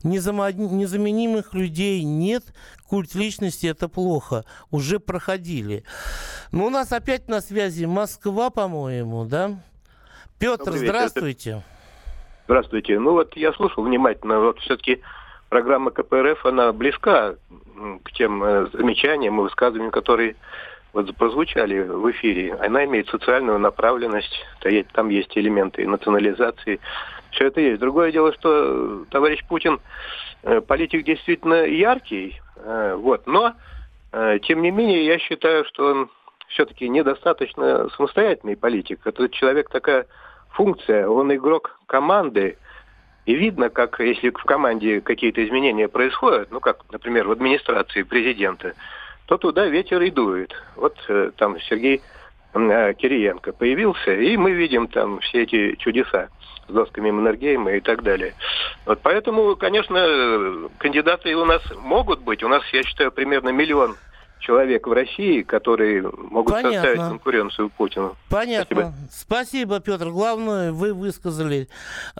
Незаменимых 0.03 1.53
людей 1.53 2.03
нет. 2.03 2.43
Культ 2.87 3.15
личности 3.15 3.67
это 3.67 3.89
плохо. 3.89 4.45
Уже 4.71 4.99
проходили. 4.99 5.83
Но 6.51 6.67
у 6.67 6.69
нас 6.69 6.91
опять 6.93 7.27
на 7.27 7.41
связи 7.41 7.85
Москва, 7.85 8.49
по-моему, 8.49 9.25
да? 9.25 9.61
Петр, 10.39 10.71
здравствуйте. 10.71 11.63
Здравствуйте. 12.45 12.97
Ну 12.97 13.11
вот 13.11 13.35
я 13.35 13.53
слушал 13.53 13.83
внимательно. 13.83 14.39
Вот 14.39 14.59
все-таки 14.59 15.01
программа 15.49 15.91
КПРФ, 15.91 16.45
она 16.45 16.71
близка 16.71 17.35
к 18.03 18.11
тем 18.13 18.43
э, 18.43 18.67
замечаниям 18.73 19.39
и 19.39 19.43
высказываниям, 19.43 19.91
которые 19.91 20.35
вот 20.93 21.13
прозвучали 21.15 21.81
в 21.81 22.09
эфире. 22.11 22.53
Она 22.55 22.85
имеет 22.85 23.09
социальную 23.09 23.59
направленность, 23.59 24.43
там 24.93 25.09
есть 25.09 25.37
элементы 25.37 25.87
национализации. 25.87 26.79
Все 27.31 27.47
это 27.47 27.61
есть. 27.61 27.79
Другое 27.79 28.11
дело, 28.11 28.33
что 28.33 28.49
э, 28.51 29.05
товарищ 29.11 29.43
Путин 29.47 29.79
э, 30.43 30.61
политик 30.61 31.03
действительно 31.03 31.65
яркий, 31.65 32.41
вот, 32.61 33.25
но 33.25 33.53
тем 34.41 34.61
не 34.61 34.69
менее 34.69 35.05
я 35.05 35.17
считаю, 35.17 35.63
что 35.63 35.85
он 35.85 36.09
все-таки 36.49 36.89
недостаточно 36.89 37.87
самостоятельный 37.95 38.57
политик. 38.57 38.99
Это 39.05 39.29
человек 39.29 39.69
такая 39.69 40.07
функция, 40.49 41.07
он 41.07 41.33
игрок 41.33 41.79
команды, 41.85 42.57
и 43.29 43.35
видно, 43.35 43.69
как 43.69 43.99
если 43.99 44.31
в 44.31 44.43
команде 44.43 45.01
какие-то 45.01 45.45
изменения 45.45 45.87
происходят, 45.87 46.49
ну 46.49 46.59
как, 46.59 46.79
например, 46.91 47.27
в 47.27 47.31
администрации 47.31 48.01
президента, 48.01 48.73
то 49.27 49.37
туда 49.37 49.67
ветер 49.67 50.01
и 50.01 50.09
дует. 50.09 50.51
Вот 50.75 50.97
э, 51.07 51.29
там 51.37 51.59
Сергей 51.59 52.01
э, 52.55 52.93
Кириенко 52.95 53.53
появился, 53.53 54.15
и 54.15 54.35
мы 54.35 54.53
видим 54.53 54.87
там 54.87 55.19
все 55.19 55.43
эти 55.43 55.75
чудеса 55.75 56.29
с 56.67 56.73
досками 56.73 57.11
Маннергейма 57.11 57.73
и 57.73 57.81
так 57.81 58.01
далее. 58.01 58.33
Вот 58.87 59.01
поэтому, 59.03 59.55
конечно, 59.55 59.97
э, 59.99 60.67
кандидаты 60.79 61.35
у 61.35 61.45
нас 61.45 61.61
могут 61.83 62.21
быть. 62.21 62.41
У 62.41 62.47
нас, 62.47 62.63
я 62.73 62.81
считаю, 62.81 63.11
примерно 63.11 63.49
миллион 63.49 63.95
человек 64.39 64.87
в 64.87 64.91
России, 64.91 65.41
которые 65.41 66.03
могут 66.03 66.53
Понятно. 66.53 66.73
составить 66.73 66.99
конкуренцию 66.99 67.69
Путину. 67.69 68.15
Понятно. 68.29 68.93
Спасибо, 69.11 69.79
Петр. 69.79 70.09
Главное, 70.09 70.71
вы 70.71 70.93
высказали. 70.93 71.67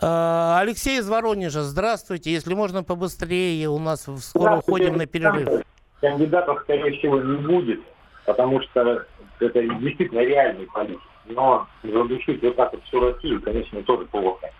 А, 0.00 0.58
Алексей 0.60 0.98
из 0.98 1.08
Воронежа, 1.08 1.62
здравствуйте. 1.62 2.30
Если 2.30 2.54
можно 2.54 2.82
побыстрее, 2.84 3.68
у 3.68 3.78
нас 3.78 4.06
скоро 4.20 4.58
уходим 4.58 4.96
на 4.96 5.06
перерыв. 5.06 5.64
Кандидатов, 6.00 6.60
скорее 6.62 6.98
всего, 6.98 7.20
не 7.20 7.36
будет, 7.36 7.80
потому 8.24 8.60
что 8.62 9.04
это 9.38 9.62
действительно 9.62 10.20
реальный 10.20 10.66
политик. 10.66 11.00
Но 11.26 11.66
задушить 11.82 12.42
вот 12.42 12.56
так 12.56 12.72
вот 12.72 12.82
всю 12.84 13.00
Россию, 13.00 13.40
конечно, 13.42 13.82
тоже 13.82 14.06
плохо. 14.06 14.50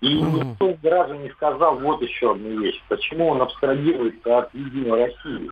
И 0.00 0.14
никто 0.14 0.76
ни 0.82 0.88
разу 0.88 1.14
не 1.14 1.30
сказал 1.30 1.78
вот 1.78 2.02
еще 2.02 2.32
одну 2.32 2.60
вещь. 2.60 2.82
Почему 2.88 3.28
он 3.28 3.42
абстрагируется 3.42 4.38
от 4.38 4.54
Единой 4.54 5.06
России? 5.06 5.50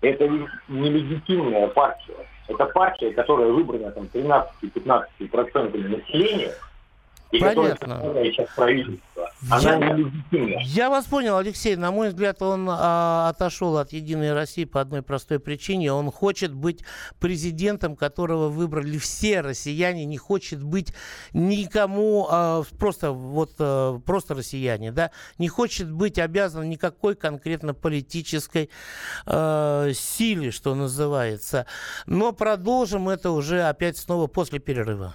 Это 0.00 0.28
нелегитимная 0.68 1.68
партия. 1.68 2.14
Это 2.48 2.64
партия, 2.66 3.12
которая 3.12 3.48
выбрана 3.48 3.90
там 3.92 4.08
13-15% 4.12 5.88
населения, 5.88 6.54
и 7.32 7.38
Понятно. 7.38 7.96
составляет 7.96 8.34
сейчас 8.34 8.48
правительство. 8.56 9.30
Она 9.48 9.96
Я-. 10.30 10.60
Я 10.62 10.90
вас 10.90 11.06
понял, 11.06 11.36
Алексей. 11.38 11.76
На 11.76 11.90
мой 11.90 12.08
взгляд, 12.08 12.42
он 12.42 12.68
а, 12.68 13.28
отошел 13.30 13.78
от 13.78 13.92
Единой 13.92 14.32
России 14.32 14.64
по 14.64 14.80
одной 14.80 15.02
простой 15.02 15.38
причине. 15.38 15.92
Он 15.92 16.10
хочет 16.10 16.52
быть 16.52 16.84
президентом, 17.20 17.96
которого 17.96 18.48
выбрали 18.48 18.98
все 18.98 19.40
россияне, 19.40 20.04
не 20.04 20.18
хочет 20.18 20.62
быть 20.62 20.92
никому 21.32 22.26
а, 22.30 22.62
просто 22.78 23.12
вот 23.12 23.52
а, 23.58 23.98
просто 24.00 24.34
россияне, 24.34 24.92
да, 24.92 25.10
не 25.38 25.48
хочет 25.48 25.90
быть 25.90 26.18
обязан 26.18 26.68
никакой 26.68 27.14
конкретно 27.14 27.72
политической 27.72 28.70
а, 29.24 29.90
силе, 29.94 30.50
что 30.50 30.74
называется. 30.74 31.66
Но 32.06 32.32
продолжим 32.32 33.08
это 33.08 33.30
уже 33.30 33.62
опять 33.62 33.96
снова 33.96 34.26
после 34.26 34.58
перерыва. 34.58 35.14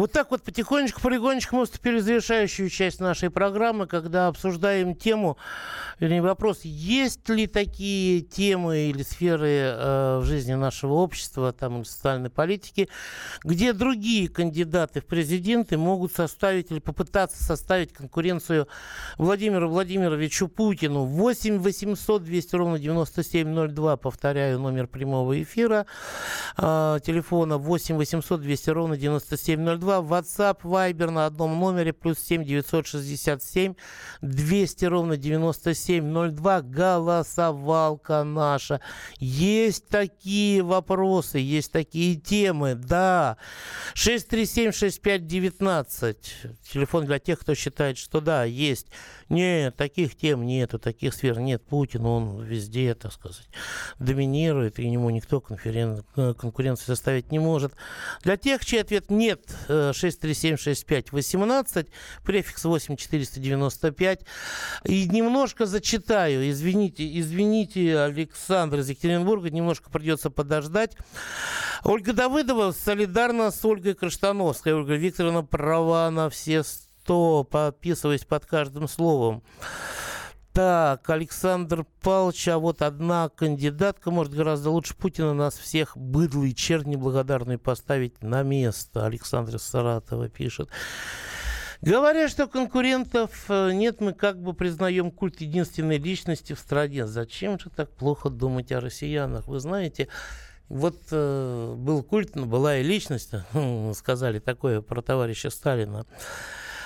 Вот 0.00 0.12
так 0.12 0.30
вот 0.30 0.42
потихонечку, 0.42 1.02
полигонечку 1.02 1.56
мы 1.56 1.66
вступили 1.66 1.98
в 1.98 2.02
завершающую 2.02 2.70
часть 2.70 3.00
нашей 3.00 3.28
программы, 3.28 3.86
когда 3.86 4.28
обсуждаем 4.28 4.94
тему, 4.94 5.36
вернее 5.98 6.22
вопрос, 6.22 6.60
есть 6.62 7.28
ли 7.28 7.46
такие 7.46 8.22
темы 8.22 8.88
или 8.88 9.02
сферы 9.02 9.50
э, 9.50 10.18
в 10.22 10.24
жизни 10.24 10.54
нашего 10.54 10.94
общества, 10.94 11.52
там, 11.52 11.76
или 11.76 11.84
социальной 11.84 12.30
политики, 12.30 12.88
где 13.44 13.74
другие 13.74 14.30
кандидаты 14.30 15.02
в 15.02 15.04
президенты 15.04 15.76
могут 15.76 16.14
составить 16.14 16.70
или 16.70 16.78
попытаться 16.78 17.44
составить 17.44 17.92
конкуренцию 17.92 18.68
Владимиру 19.18 19.68
Владимировичу 19.68 20.48
Путину. 20.48 21.04
8 21.04 21.58
800 21.58 22.24
200 22.24 22.56
ровно 22.56 22.78
9702, 22.78 23.98
повторяю, 23.98 24.60
номер 24.60 24.86
прямого 24.86 25.42
эфира, 25.42 25.84
э, 26.56 27.00
телефона 27.04 27.58
8 27.58 27.98
800 27.98 28.40
200 28.40 28.70
ровно 28.70 28.96
9702, 28.96 29.89
WhatsApp, 29.98 30.62
Viber 30.62 31.10
на 31.10 31.26
одном 31.26 31.58
номере, 31.58 31.92
плюс 31.92 32.18
7 32.18 32.44
967 32.44 33.74
200 34.22 34.84
ровно 34.84 35.16
9702, 35.16 36.62
голосовалка 36.62 38.22
наша. 38.24 38.80
Есть 39.18 39.88
такие 39.88 40.62
вопросы, 40.62 41.38
есть 41.38 41.72
такие 41.72 42.16
темы, 42.16 42.74
да. 42.74 43.38
637-6519, 43.94 46.16
телефон 46.70 47.06
для 47.06 47.18
тех, 47.18 47.40
кто 47.40 47.54
считает, 47.54 47.96
что 47.98 48.20
да, 48.20 48.44
есть. 48.44 48.88
Нет, 49.30 49.76
таких 49.76 50.16
тем 50.16 50.44
нету, 50.44 50.80
таких 50.80 51.14
сфер 51.14 51.38
нет. 51.38 51.64
Путин, 51.64 52.04
он 52.04 52.42
везде, 52.42 52.94
так 52.94 53.12
сказать, 53.12 53.48
доминирует, 54.00 54.80
и 54.80 54.86
ему 54.86 55.08
никто 55.10 55.40
конферен... 55.40 56.02
конкуренцию 56.14 56.86
составить 56.86 57.30
не 57.30 57.38
может. 57.38 57.72
Для 58.24 58.36
тех, 58.36 58.64
чей 58.64 58.80
ответ 58.80 59.08
нет, 59.08 59.46
6376518, 59.68 61.86
префикс 62.24 62.64
8495. 62.64 64.26
И 64.84 65.08
немножко 65.08 65.64
зачитаю, 65.64 66.50
извините, 66.50 67.08
извините, 67.18 68.00
Александр 68.00 68.80
из 68.80 68.90
Екатеринбурга, 68.90 69.50
немножко 69.50 69.90
придется 69.90 70.30
подождать. 70.30 70.96
Ольга 71.84 72.12
Давыдова 72.12 72.72
солидарна 72.72 73.52
с 73.52 73.64
Ольгой 73.64 73.94
Краштановской. 73.94 74.74
Ольга 74.74 74.94
Викторовна 74.94 75.44
права 75.44 76.10
на 76.10 76.28
все 76.30 76.64
сто, 76.64 76.89
подписываясь 77.04 78.24
под 78.24 78.46
каждым 78.46 78.88
словом. 78.88 79.42
Так, 80.52 81.08
Александр 81.08 81.86
Павлович, 82.02 82.48
а 82.48 82.58
вот 82.58 82.82
одна 82.82 83.28
кандидатка 83.28 84.10
может 84.10 84.34
гораздо 84.34 84.70
лучше 84.70 84.96
Путина 84.96 85.32
нас 85.32 85.56
всех 85.56 85.96
быдлый 85.96 86.52
чернь 86.54 86.90
неблагодарный 86.90 87.56
поставить 87.56 88.20
на 88.20 88.42
место. 88.42 89.06
Александр 89.06 89.60
Саратова 89.60 90.28
пишет. 90.28 90.68
Говоря, 91.82 92.28
что 92.28 92.46
конкурентов 92.46 93.44
э, 93.48 93.70
нет, 93.72 94.00
мы 94.00 94.12
как 94.12 94.42
бы 94.42 94.52
признаем 94.52 95.10
культ 95.10 95.40
единственной 95.40 95.96
личности 95.98 96.52
в 96.52 96.58
стране. 96.58 97.06
Зачем 97.06 97.58
же 97.58 97.70
так 97.70 97.88
плохо 97.90 98.28
думать 98.28 98.70
о 98.72 98.80
россиянах? 98.80 99.46
Вы 99.46 99.60
знаете, 99.60 100.08
вот 100.68 101.00
э, 101.10 101.74
был 101.78 102.02
культ, 102.02 102.36
была 102.36 102.76
и 102.78 102.82
личность, 102.82 103.30
сказали 103.94 104.40
такое 104.40 104.82
про 104.82 105.00
товарища 105.00 105.48
Сталина. 105.48 106.04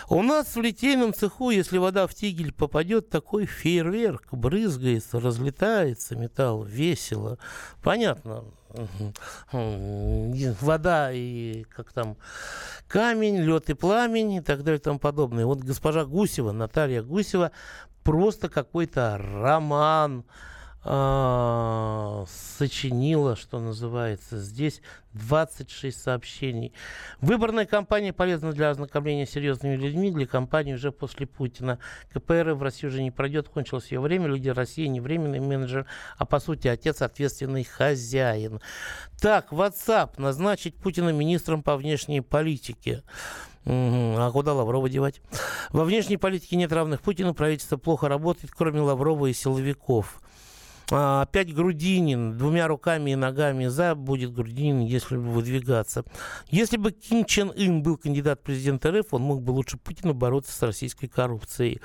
У 0.08 0.22
нас 0.22 0.54
в 0.54 0.60
литейном 0.60 1.14
цеху, 1.14 1.50
если 1.50 1.78
вода 1.78 2.06
в 2.06 2.14
тигель 2.14 2.52
попадет, 2.52 3.08
такой 3.08 3.46
фейерверк, 3.46 4.32
брызгается, 4.32 5.18
разлетается 5.18 6.16
металл, 6.16 6.62
весело. 6.62 7.38
Понятно, 7.82 8.44
вода 10.60 11.10
и 11.12 11.64
как 11.64 11.92
там 11.92 12.16
камень, 12.86 13.38
лед 13.38 13.70
и 13.70 13.74
пламень 13.74 14.32
и 14.32 14.40
так 14.40 14.62
далее 14.62 14.78
и 14.78 14.82
тому 14.82 14.98
подобное. 14.98 15.46
Вот 15.46 15.60
госпожа 15.60 16.04
Гусева, 16.04 16.52
Наталья 16.52 17.02
Гусева, 17.02 17.50
просто 18.02 18.48
какой-то 18.48 19.18
роман, 19.18 20.24
э, 20.84 22.24
сочинила, 22.28 23.36
что 23.36 23.58
называется. 23.58 24.38
Здесь 24.38 24.80
26 25.14 26.00
сообщений. 26.00 26.72
Выборная 27.20 27.66
кампания 27.66 28.12
полезна 28.12 28.52
для 28.52 28.70
ознакомления 28.70 29.26
с 29.26 29.30
серьезными 29.30 29.76
людьми, 29.76 30.10
для 30.10 30.26
кампании 30.26 30.74
уже 30.74 30.92
после 30.92 31.26
Путина. 31.26 31.78
КПР 32.12 32.54
в 32.54 32.62
России 32.62 32.86
уже 32.86 33.02
не 33.02 33.10
пройдет, 33.10 33.48
кончилось 33.48 33.90
ее 33.92 34.00
время. 34.00 34.26
Люди 34.26 34.48
России 34.48 34.86
не 34.86 35.00
временный 35.00 35.40
менеджер, 35.40 35.86
а 36.18 36.26
по 36.26 36.40
сути 36.40 36.68
отец 36.68 37.02
ответственный 37.02 37.64
хозяин. 37.64 38.60
Так, 39.20 39.52
WhatsApp. 39.52 40.12
Назначить 40.18 40.76
Путина 40.76 41.10
министром 41.10 41.62
по 41.62 41.76
внешней 41.76 42.20
политике. 42.20 43.02
Угу. 43.64 44.16
А 44.18 44.30
куда 44.30 44.52
Лаврова 44.52 44.88
девать? 44.90 45.22
Во 45.70 45.84
внешней 45.84 46.18
политике 46.18 46.56
нет 46.56 46.72
равных 46.72 47.00
Путину. 47.00 47.34
Правительство 47.34 47.76
плохо 47.76 48.08
работает, 48.08 48.52
кроме 48.54 48.80
Лаврова 48.80 49.26
и 49.26 49.32
силовиков. 49.32 50.20
А, 50.96 51.22
опять 51.22 51.52
Грудинин 51.52 52.38
двумя 52.38 52.68
руками 52.68 53.10
и 53.10 53.16
ногами 53.16 53.66
за 53.66 53.96
будет 53.96 54.32
Грудинин, 54.32 54.78
если 54.80 55.16
бы 55.16 55.24
выдвигаться. 55.24 56.04
Если 56.50 56.76
бы 56.76 56.92
Ким 56.92 57.24
Чен 57.24 57.50
Ын 57.50 57.82
был 57.82 57.96
кандидат 57.96 58.38
в 58.40 58.42
президент 58.44 58.86
РФ, 58.86 59.12
он 59.12 59.22
мог 59.22 59.42
бы 59.42 59.50
лучше 59.50 59.76
Путина 59.76 60.14
бороться 60.14 60.52
с 60.52 60.62
российской 60.62 61.08
коррупцией. 61.08 61.80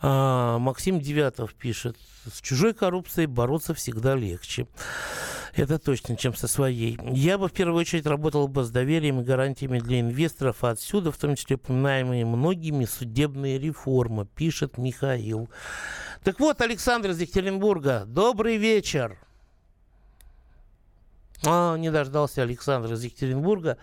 А, 0.00 0.58
Максим 0.58 1.00
Девятов 1.00 1.54
пишет, 1.54 1.96
с 2.30 2.40
чужой 2.40 2.74
коррупцией 2.74 3.26
бороться 3.26 3.74
всегда 3.74 4.14
легче. 4.14 4.66
Это 5.54 5.78
точно, 5.78 6.16
чем 6.16 6.34
со 6.34 6.46
своей. 6.46 6.98
Я 7.10 7.36
бы 7.36 7.48
в 7.48 7.52
первую 7.52 7.80
очередь 7.80 8.06
работал 8.06 8.46
бы 8.46 8.62
с 8.62 8.70
доверием 8.70 9.20
и 9.20 9.24
гарантиями 9.24 9.80
для 9.80 10.00
инвесторов, 10.00 10.62
а 10.62 10.70
отсюда, 10.70 11.10
в 11.10 11.16
том 11.16 11.34
числе 11.34 11.56
упоминаемые 11.56 12.24
многими, 12.24 12.84
судебные 12.84 13.58
реформы, 13.58 14.26
пишет 14.26 14.78
Михаил. 14.78 15.50
Так 16.22 16.38
вот, 16.38 16.60
Александр 16.60 17.10
из 17.10 17.20
Екатеринбурга, 17.20 18.04
добрый 18.06 18.56
вечер. 18.56 19.18
А, 21.46 21.76
не 21.76 21.90
дождался 21.90 22.42
Александр 22.42 22.92
из 22.92 23.04
Екатеринбурга. 23.04 23.78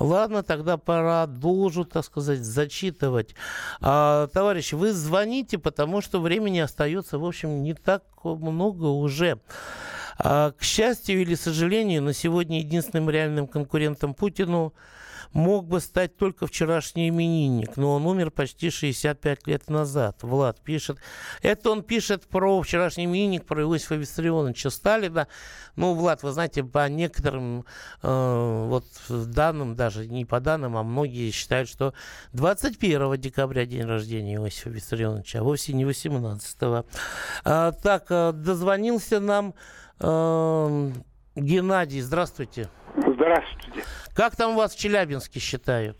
Ладно, 0.00 0.42
тогда 0.42 0.76
продолжу, 0.76 1.84
так 1.84 2.04
сказать, 2.04 2.40
зачитывать. 2.40 3.34
А, 3.80 4.28
товарищи, 4.28 4.74
вы 4.74 4.92
звоните, 4.92 5.58
потому 5.58 6.00
что 6.00 6.20
времени 6.20 6.60
остается, 6.60 7.18
в 7.18 7.24
общем, 7.24 7.62
не 7.62 7.74
так 7.74 8.02
много 8.24 8.86
уже. 8.86 9.38
А, 10.18 10.52
к 10.52 10.62
счастью 10.62 11.20
или 11.20 11.34
сожалению, 11.34 12.02
на 12.02 12.14
сегодня 12.14 12.60
единственным 12.60 13.10
реальным 13.10 13.46
конкурентом 13.46 14.14
Путину 14.14 14.72
мог 15.34 15.66
бы 15.66 15.80
стать 15.80 16.16
только 16.16 16.46
вчерашний 16.46 17.08
именинник, 17.08 17.76
но 17.76 17.94
он 17.94 18.06
умер 18.06 18.30
почти 18.30 18.70
65 18.70 19.46
лет 19.46 19.68
назад. 19.68 20.22
Влад 20.22 20.60
пишет. 20.60 20.98
Это 21.42 21.70
он 21.70 21.82
пишет 21.82 22.26
про 22.26 22.62
вчерашний 22.62 23.04
именинник, 23.04 23.44
про 23.44 23.62
Иосифа 23.62 23.96
Виссарионовича 23.96 24.70
Сталина. 24.70 25.26
Ну, 25.76 25.94
Влад, 25.94 26.22
вы 26.22 26.30
знаете, 26.30 26.62
по 26.62 26.88
некоторым 26.88 27.66
э, 28.02 28.66
вот 28.68 28.86
данным, 29.08 29.74
даже 29.74 30.06
не 30.06 30.24
по 30.24 30.40
данным, 30.40 30.76
а 30.76 30.82
многие 30.84 31.30
считают, 31.32 31.68
что 31.68 31.94
21 32.32 33.20
декабря 33.20 33.66
день 33.66 33.84
рождения 33.84 34.36
Иосифа 34.36 34.70
Виссарионовича, 34.70 35.40
а 35.40 35.42
вовсе 35.42 35.72
не 35.72 35.84
18. 35.84 36.62
-го. 36.62 36.86
А, 37.44 37.72
так, 37.72 38.06
э, 38.10 38.32
дозвонился 38.32 39.18
нам 39.18 39.54
э, 39.98 40.90
Геннадий. 41.34 42.00
Здравствуйте. 42.00 42.68
Здравствуйте. 42.96 43.82
Как 44.14 44.36
там 44.36 44.54
вас 44.54 44.74
в 44.74 44.78
Челябинске 44.78 45.40
считают? 45.40 45.96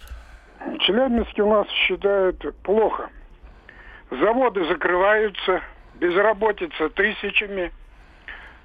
В 0.60 0.78
Челябинске 0.78 1.42
у 1.42 1.50
нас 1.50 1.68
считают 1.68 2.40
плохо. 2.62 3.10
Заводы 4.10 4.64
закрываются, 4.66 5.62
безработица 5.96 6.88
тысячами. 6.90 7.72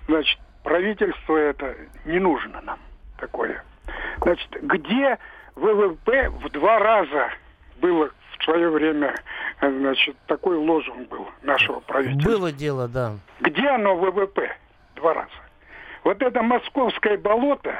Значит, 0.07 0.39
правительство 0.63 1.35
это 1.35 1.75
не 2.05 2.19
нужно 2.19 2.61
нам 2.61 2.79
такое. 3.17 3.63
Значит, 4.21 4.49
где 4.61 5.17
ВВП 5.55 6.29
в 6.29 6.49
два 6.51 6.77
раза 6.77 7.29
было 7.81 8.11
в 8.37 8.43
свое 8.43 8.69
время, 8.69 9.15
значит, 9.61 10.15
такой 10.27 10.57
лозунг 10.57 11.09
был 11.09 11.27
нашего 11.41 11.79
правительства. 11.79 12.31
Было 12.31 12.51
дело, 12.51 12.87
да. 12.87 13.15
Где 13.39 13.67
оно 13.69 13.95
ВВП? 13.95 14.55
Два 14.95 15.13
раза. 15.15 15.31
Вот 16.03 16.21
это 16.21 16.41
московское 16.43 17.17
болото, 17.17 17.75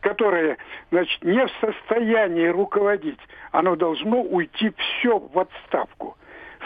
которое, 0.00 0.56
значит, 0.90 1.22
не 1.24 1.44
в 1.44 1.50
состоянии 1.60 2.46
руководить, 2.46 3.20
оно 3.52 3.76
должно 3.76 4.22
уйти 4.22 4.72
все 4.76 5.18
в 5.18 5.38
отставку. 5.38 6.16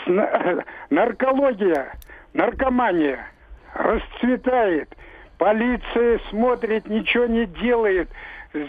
Наркология, 0.91 1.93
наркомания 2.33 3.29
расцветает, 3.75 4.95
полиция 5.39 6.21
смотрит, 6.31 6.89
ничего 6.89 7.27
не 7.27 7.47
делает, 7.47 8.09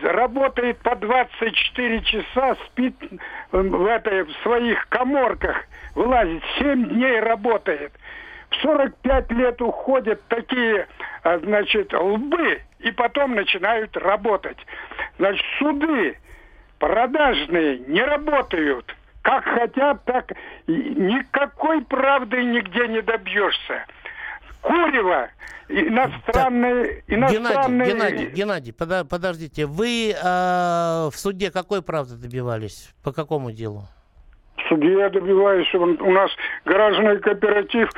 работает 0.04 0.78
по 0.80 0.96
24 0.96 2.02
часа, 2.02 2.56
спит 2.66 2.96
в, 3.52 3.86
этой, 3.86 4.24
в 4.24 4.32
своих 4.44 4.88
коморках, 4.90 5.66
вылазит, 5.94 6.44
7 6.58 6.90
дней 6.90 7.20
работает. 7.20 7.92
В 8.58 8.62
45 8.62 9.32
лет 9.32 9.62
уходят 9.62 10.22
такие, 10.28 10.88
а, 11.24 11.40
значит, 11.40 11.94
лбы, 11.94 12.62
и 12.80 12.92
потом 12.92 13.36
начинают 13.36 13.96
работать. 13.98 14.58
Значит, 15.18 15.44
суды 15.60 16.18
продажные 16.80 17.80
не 17.80 18.04
работают. 18.04 18.96
Как 19.22 19.44
хотят, 19.44 20.04
так 20.06 20.32
никакой 20.68 21.82
правды 21.84 22.44
нигде 22.44 22.88
не 22.88 23.02
добьешься. 23.02 23.86
Курева 24.62 25.30
иностранные, 25.68 27.02
так, 27.02 27.04
иностранные... 27.08 27.92
Геннадий, 27.92 28.30
Геннадий, 28.32 28.72
Геннадий, 28.72 29.06
подождите, 29.06 29.66
вы 29.66 30.12
э, 30.12 31.10
в 31.12 31.14
суде 31.16 31.52
какой 31.52 31.82
правды 31.82 32.16
добивались? 32.16 32.90
По 33.04 33.12
какому 33.12 33.52
делу? 33.52 33.88
Суде 34.70 34.94
я 34.94 35.10
добиваюсь, 35.10 35.68
чтобы 35.68 35.96
у 35.96 36.12
нас 36.12 36.32
гаражный 36.66 37.20
кооператив, 37.20 37.90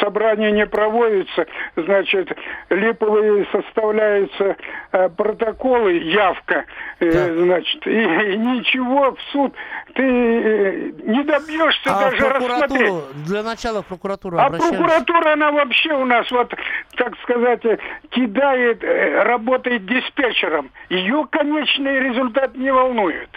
собрание 0.00 0.52
не 0.52 0.66
проводится, 0.66 1.46
значит, 1.76 2.30
липовые 2.70 3.46
составляются 3.52 4.56
э, 4.92 5.08
протоколы, 5.10 5.92
явка, 5.92 6.64
э, 7.00 7.10
значит, 7.10 7.86
и, 7.86 8.02
и 8.02 8.36
ничего 8.36 9.12
в 9.12 9.20
суд 9.32 9.54
ты 9.94 10.02
э, 10.02 10.90
не 11.04 11.22
добьешься 11.24 11.90
а 11.90 12.10
даже 12.10 12.28
рассмотреть. 12.28 12.92
Для 13.26 13.42
начала 13.42 13.82
в 13.82 13.86
прокуратуру 13.86 14.38
А 14.38 14.50
прокуратура, 14.50 15.32
она 15.32 15.52
вообще 15.52 15.92
у 15.94 16.04
нас, 16.04 16.30
вот, 16.30 16.54
так 16.96 17.16
сказать, 17.22 17.62
кидает, 18.10 18.82
э, 18.82 19.22
работает 19.22 19.86
диспетчером. 19.86 20.70
Ее 20.88 21.26
конечный 21.30 22.00
результат 22.00 22.56
не 22.56 22.72
волнует. 22.72 23.28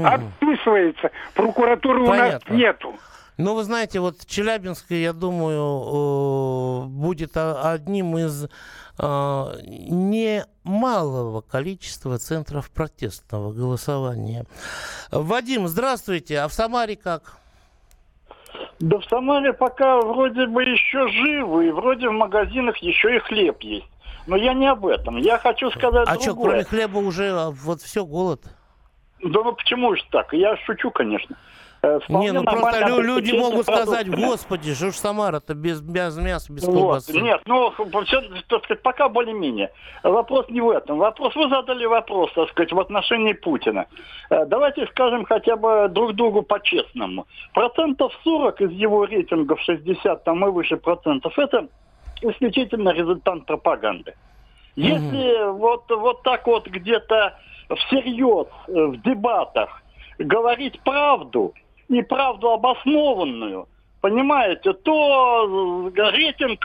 Угу. 0.00 0.06
Отписывается. 0.06 1.10
Прокуратуры 1.34 2.06
Понятно. 2.06 2.40
у 2.48 2.52
нас 2.52 2.58
нету. 2.58 2.94
Ну, 3.38 3.54
вы 3.54 3.64
знаете, 3.64 4.00
вот 4.00 4.24
Челябинск, 4.26 4.90
я 4.92 5.12
думаю, 5.12 6.86
будет 6.88 7.36
одним 7.36 8.16
из 8.16 8.48
немалого 10.64 11.42
количества 11.42 12.18
центров 12.18 12.70
протестного 12.70 13.52
голосования. 13.52 14.46
Вадим, 15.10 15.68
здравствуйте. 15.68 16.38
А 16.40 16.48
в 16.48 16.52
Самаре 16.54 16.96
как? 16.96 17.36
Да 18.80 18.98
в 18.98 19.04
Самаре 19.04 19.52
пока 19.52 20.00
вроде 20.00 20.46
бы 20.46 20.62
еще 20.62 21.06
живы, 21.08 21.68
и 21.68 21.70
вроде 21.70 22.08
в 22.08 22.12
магазинах 22.12 22.78
еще 22.78 23.16
и 23.16 23.18
хлеб 23.18 23.60
есть. 23.60 23.86
Но 24.26 24.36
я 24.36 24.54
не 24.54 24.66
об 24.66 24.86
этом. 24.86 25.18
Я 25.18 25.38
хочу 25.38 25.70
сказать 25.70 26.08
А 26.08 26.14
другое. 26.14 26.22
что, 26.22 26.34
кроме 26.34 26.64
хлеба 26.64 26.98
уже 26.98 27.30
а, 27.30 27.50
вот 27.50 27.80
все 27.80 28.04
голод? 28.04 28.42
Да 29.22 29.42
ну 29.42 29.52
почему 29.52 29.94
же 29.94 30.02
так? 30.10 30.32
Я 30.32 30.56
шучу, 30.58 30.90
конечно. 30.90 31.36
Э, 31.82 32.00
не, 32.08 32.32
ну 32.32 32.42
просто 32.42 32.86
лю- 32.86 33.00
люди 33.00 33.32
могут 33.32 33.66
сказать, 33.66 34.08
господи, 34.10 34.74
что 34.74 34.90
ж 34.90 34.94
Самара-то 34.94 35.54
без, 35.54 35.80
без 35.80 36.16
мяса, 36.16 36.52
без 36.52 36.64
колбасы. 36.64 37.12
Вот. 37.12 37.22
Нет, 37.22 37.40
ну, 37.46 37.70
все, 38.04 38.22
так 38.48 38.64
сказать, 38.64 38.82
пока 38.82 39.08
более-менее. 39.08 39.70
Вопрос 40.02 40.46
не 40.48 40.60
в 40.60 40.70
этом. 40.70 40.98
Вопрос, 40.98 41.34
вы 41.36 41.48
задали 41.48 41.84
вопрос, 41.86 42.32
так 42.34 42.48
сказать, 42.50 42.72
в 42.72 42.80
отношении 42.80 43.32
Путина. 43.34 43.86
Э, 44.30 44.46
давайте 44.46 44.86
скажем 44.86 45.24
хотя 45.24 45.56
бы 45.56 45.88
друг 45.88 46.14
другу 46.14 46.42
по-честному. 46.42 47.26
Процентов 47.52 48.12
40 48.24 48.60
из 48.62 48.70
его 48.72 49.04
рейтингов, 49.04 49.60
60 49.60 50.24
там 50.24 50.46
и 50.46 50.50
выше 50.50 50.76
процентов, 50.76 51.38
это 51.38 51.68
исключительно 52.22 52.90
результат 52.90 53.46
пропаганды. 53.46 54.14
Если 54.76 55.44
угу. 55.44 55.58
вот, 55.58 55.90
вот 55.90 56.22
так 56.22 56.46
вот 56.46 56.66
где-то 56.66 57.38
всерьез 57.74 58.46
э, 58.68 58.72
в 58.72 59.02
дебатах 59.02 59.82
говорить 60.18 60.80
правду, 60.80 61.54
и 61.88 62.02
правду 62.02 62.50
обоснованную, 62.50 63.68
понимаете, 64.00 64.72
то 64.72 65.90
рейтинг 65.94 66.64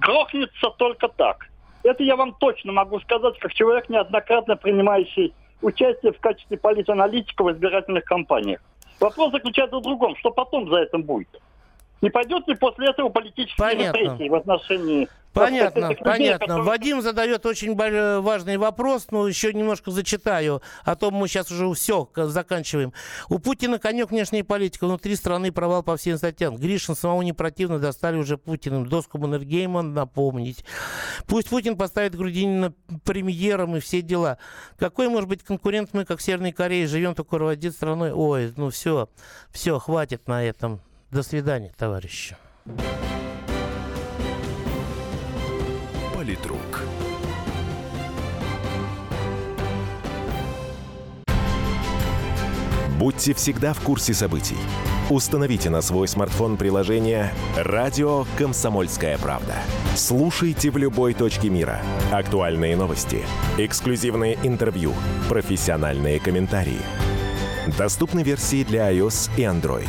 грохнется 0.00 0.70
только 0.78 1.08
так. 1.08 1.48
Это 1.82 2.02
я 2.02 2.16
вам 2.16 2.34
точно 2.34 2.72
могу 2.72 2.98
сказать, 3.00 3.38
как 3.38 3.52
человек, 3.52 3.88
неоднократно 3.88 4.56
принимающий 4.56 5.34
участие 5.60 6.12
в 6.12 6.20
качестве 6.20 6.56
политаналитика 6.56 7.44
в 7.44 7.52
избирательных 7.52 8.04
кампаниях. 8.04 8.60
Вопрос 9.00 9.32
заключается 9.32 9.76
в 9.76 9.82
другом, 9.82 10.16
что 10.16 10.30
потом 10.30 10.68
за 10.70 10.78
этим 10.82 11.02
будет. 11.02 11.28
Не 12.02 12.10
пойдет 12.10 12.46
ли 12.48 12.54
после 12.54 12.90
этого 12.90 13.08
политические 13.08 13.74
репрессии 13.74 14.28
в 14.28 14.34
отношении 14.34 15.08
Понятно, 15.34 15.88
людей, 15.88 15.96
понятно. 16.04 16.46
Которые... 16.46 16.64
Вадим 16.64 17.02
задает 17.02 17.44
очень 17.44 17.74
важный 17.74 18.56
вопрос, 18.56 19.08
но 19.10 19.26
еще 19.26 19.52
немножко 19.52 19.90
зачитаю, 19.90 20.62
а 20.84 20.94
то 20.94 21.10
мы 21.10 21.26
сейчас 21.26 21.50
уже 21.50 21.72
все 21.74 22.08
заканчиваем. 22.14 22.92
У 23.28 23.40
Путина 23.40 23.80
конек 23.80 24.10
внешняя 24.10 24.44
политика, 24.44 24.86
внутри 24.86 25.16
страны 25.16 25.50
провал 25.50 25.82
по 25.82 25.96
всем 25.96 26.18
статьям. 26.18 26.56
Гришин 26.56 26.94
самому 26.94 27.22
не 27.22 27.32
противно, 27.32 27.80
достали 27.80 28.16
уже 28.16 28.38
Путиным. 28.38 28.86
Доску 28.86 29.18
Маннергейма 29.18 29.82
напомнить. 29.82 30.64
Пусть 31.26 31.48
Путин 31.48 31.76
поставит 31.76 32.14
Грудинина 32.14 32.72
премьером 33.04 33.76
и 33.76 33.80
все 33.80 34.02
дела. 34.02 34.38
Какой 34.78 35.08
может 35.08 35.28
быть 35.28 35.42
конкурент 35.42 35.90
мы, 35.94 36.04
как 36.04 36.20
в 36.20 36.22
Северной 36.22 36.52
Корее, 36.52 36.86
живем, 36.86 37.16
только 37.16 37.38
руководит 37.38 37.74
страной? 37.74 38.12
Ой, 38.12 38.52
ну 38.56 38.70
все, 38.70 39.08
все, 39.50 39.80
хватит 39.80 40.28
на 40.28 40.44
этом. 40.44 40.80
До 41.14 41.22
свидания, 41.22 41.70
товарищи. 41.78 42.36
Политрук. 46.12 46.82
Будьте 52.98 53.32
всегда 53.34 53.74
в 53.74 53.80
курсе 53.82 54.12
событий. 54.12 54.56
Установите 55.08 55.70
на 55.70 55.82
свой 55.82 56.08
смартфон 56.08 56.56
приложение 56.56 57.32
«Радио 57.56 58.26
Комсомольская 58.36 59.16
правда». 59.18 59.54
Слушайте 59.94 60.72
в 60.72 60.78
любой 60.78 61.14
точке 61.14 61.48
мира. 61.48 61.80
Актуальные 62.10 62.76
новости, 62.76 63.22
эксклюзивные 63.56 64.36
интервью, 64.42 64.92
профессиональные 65.28 66.18
комментарии. 66.18 66.80
Доступны 67.78 68.24
версии 68.24 68.64
для 68.64 68.92
iOS 68.92 69.30
и 69.36 69.42
Android. 69.42 69.88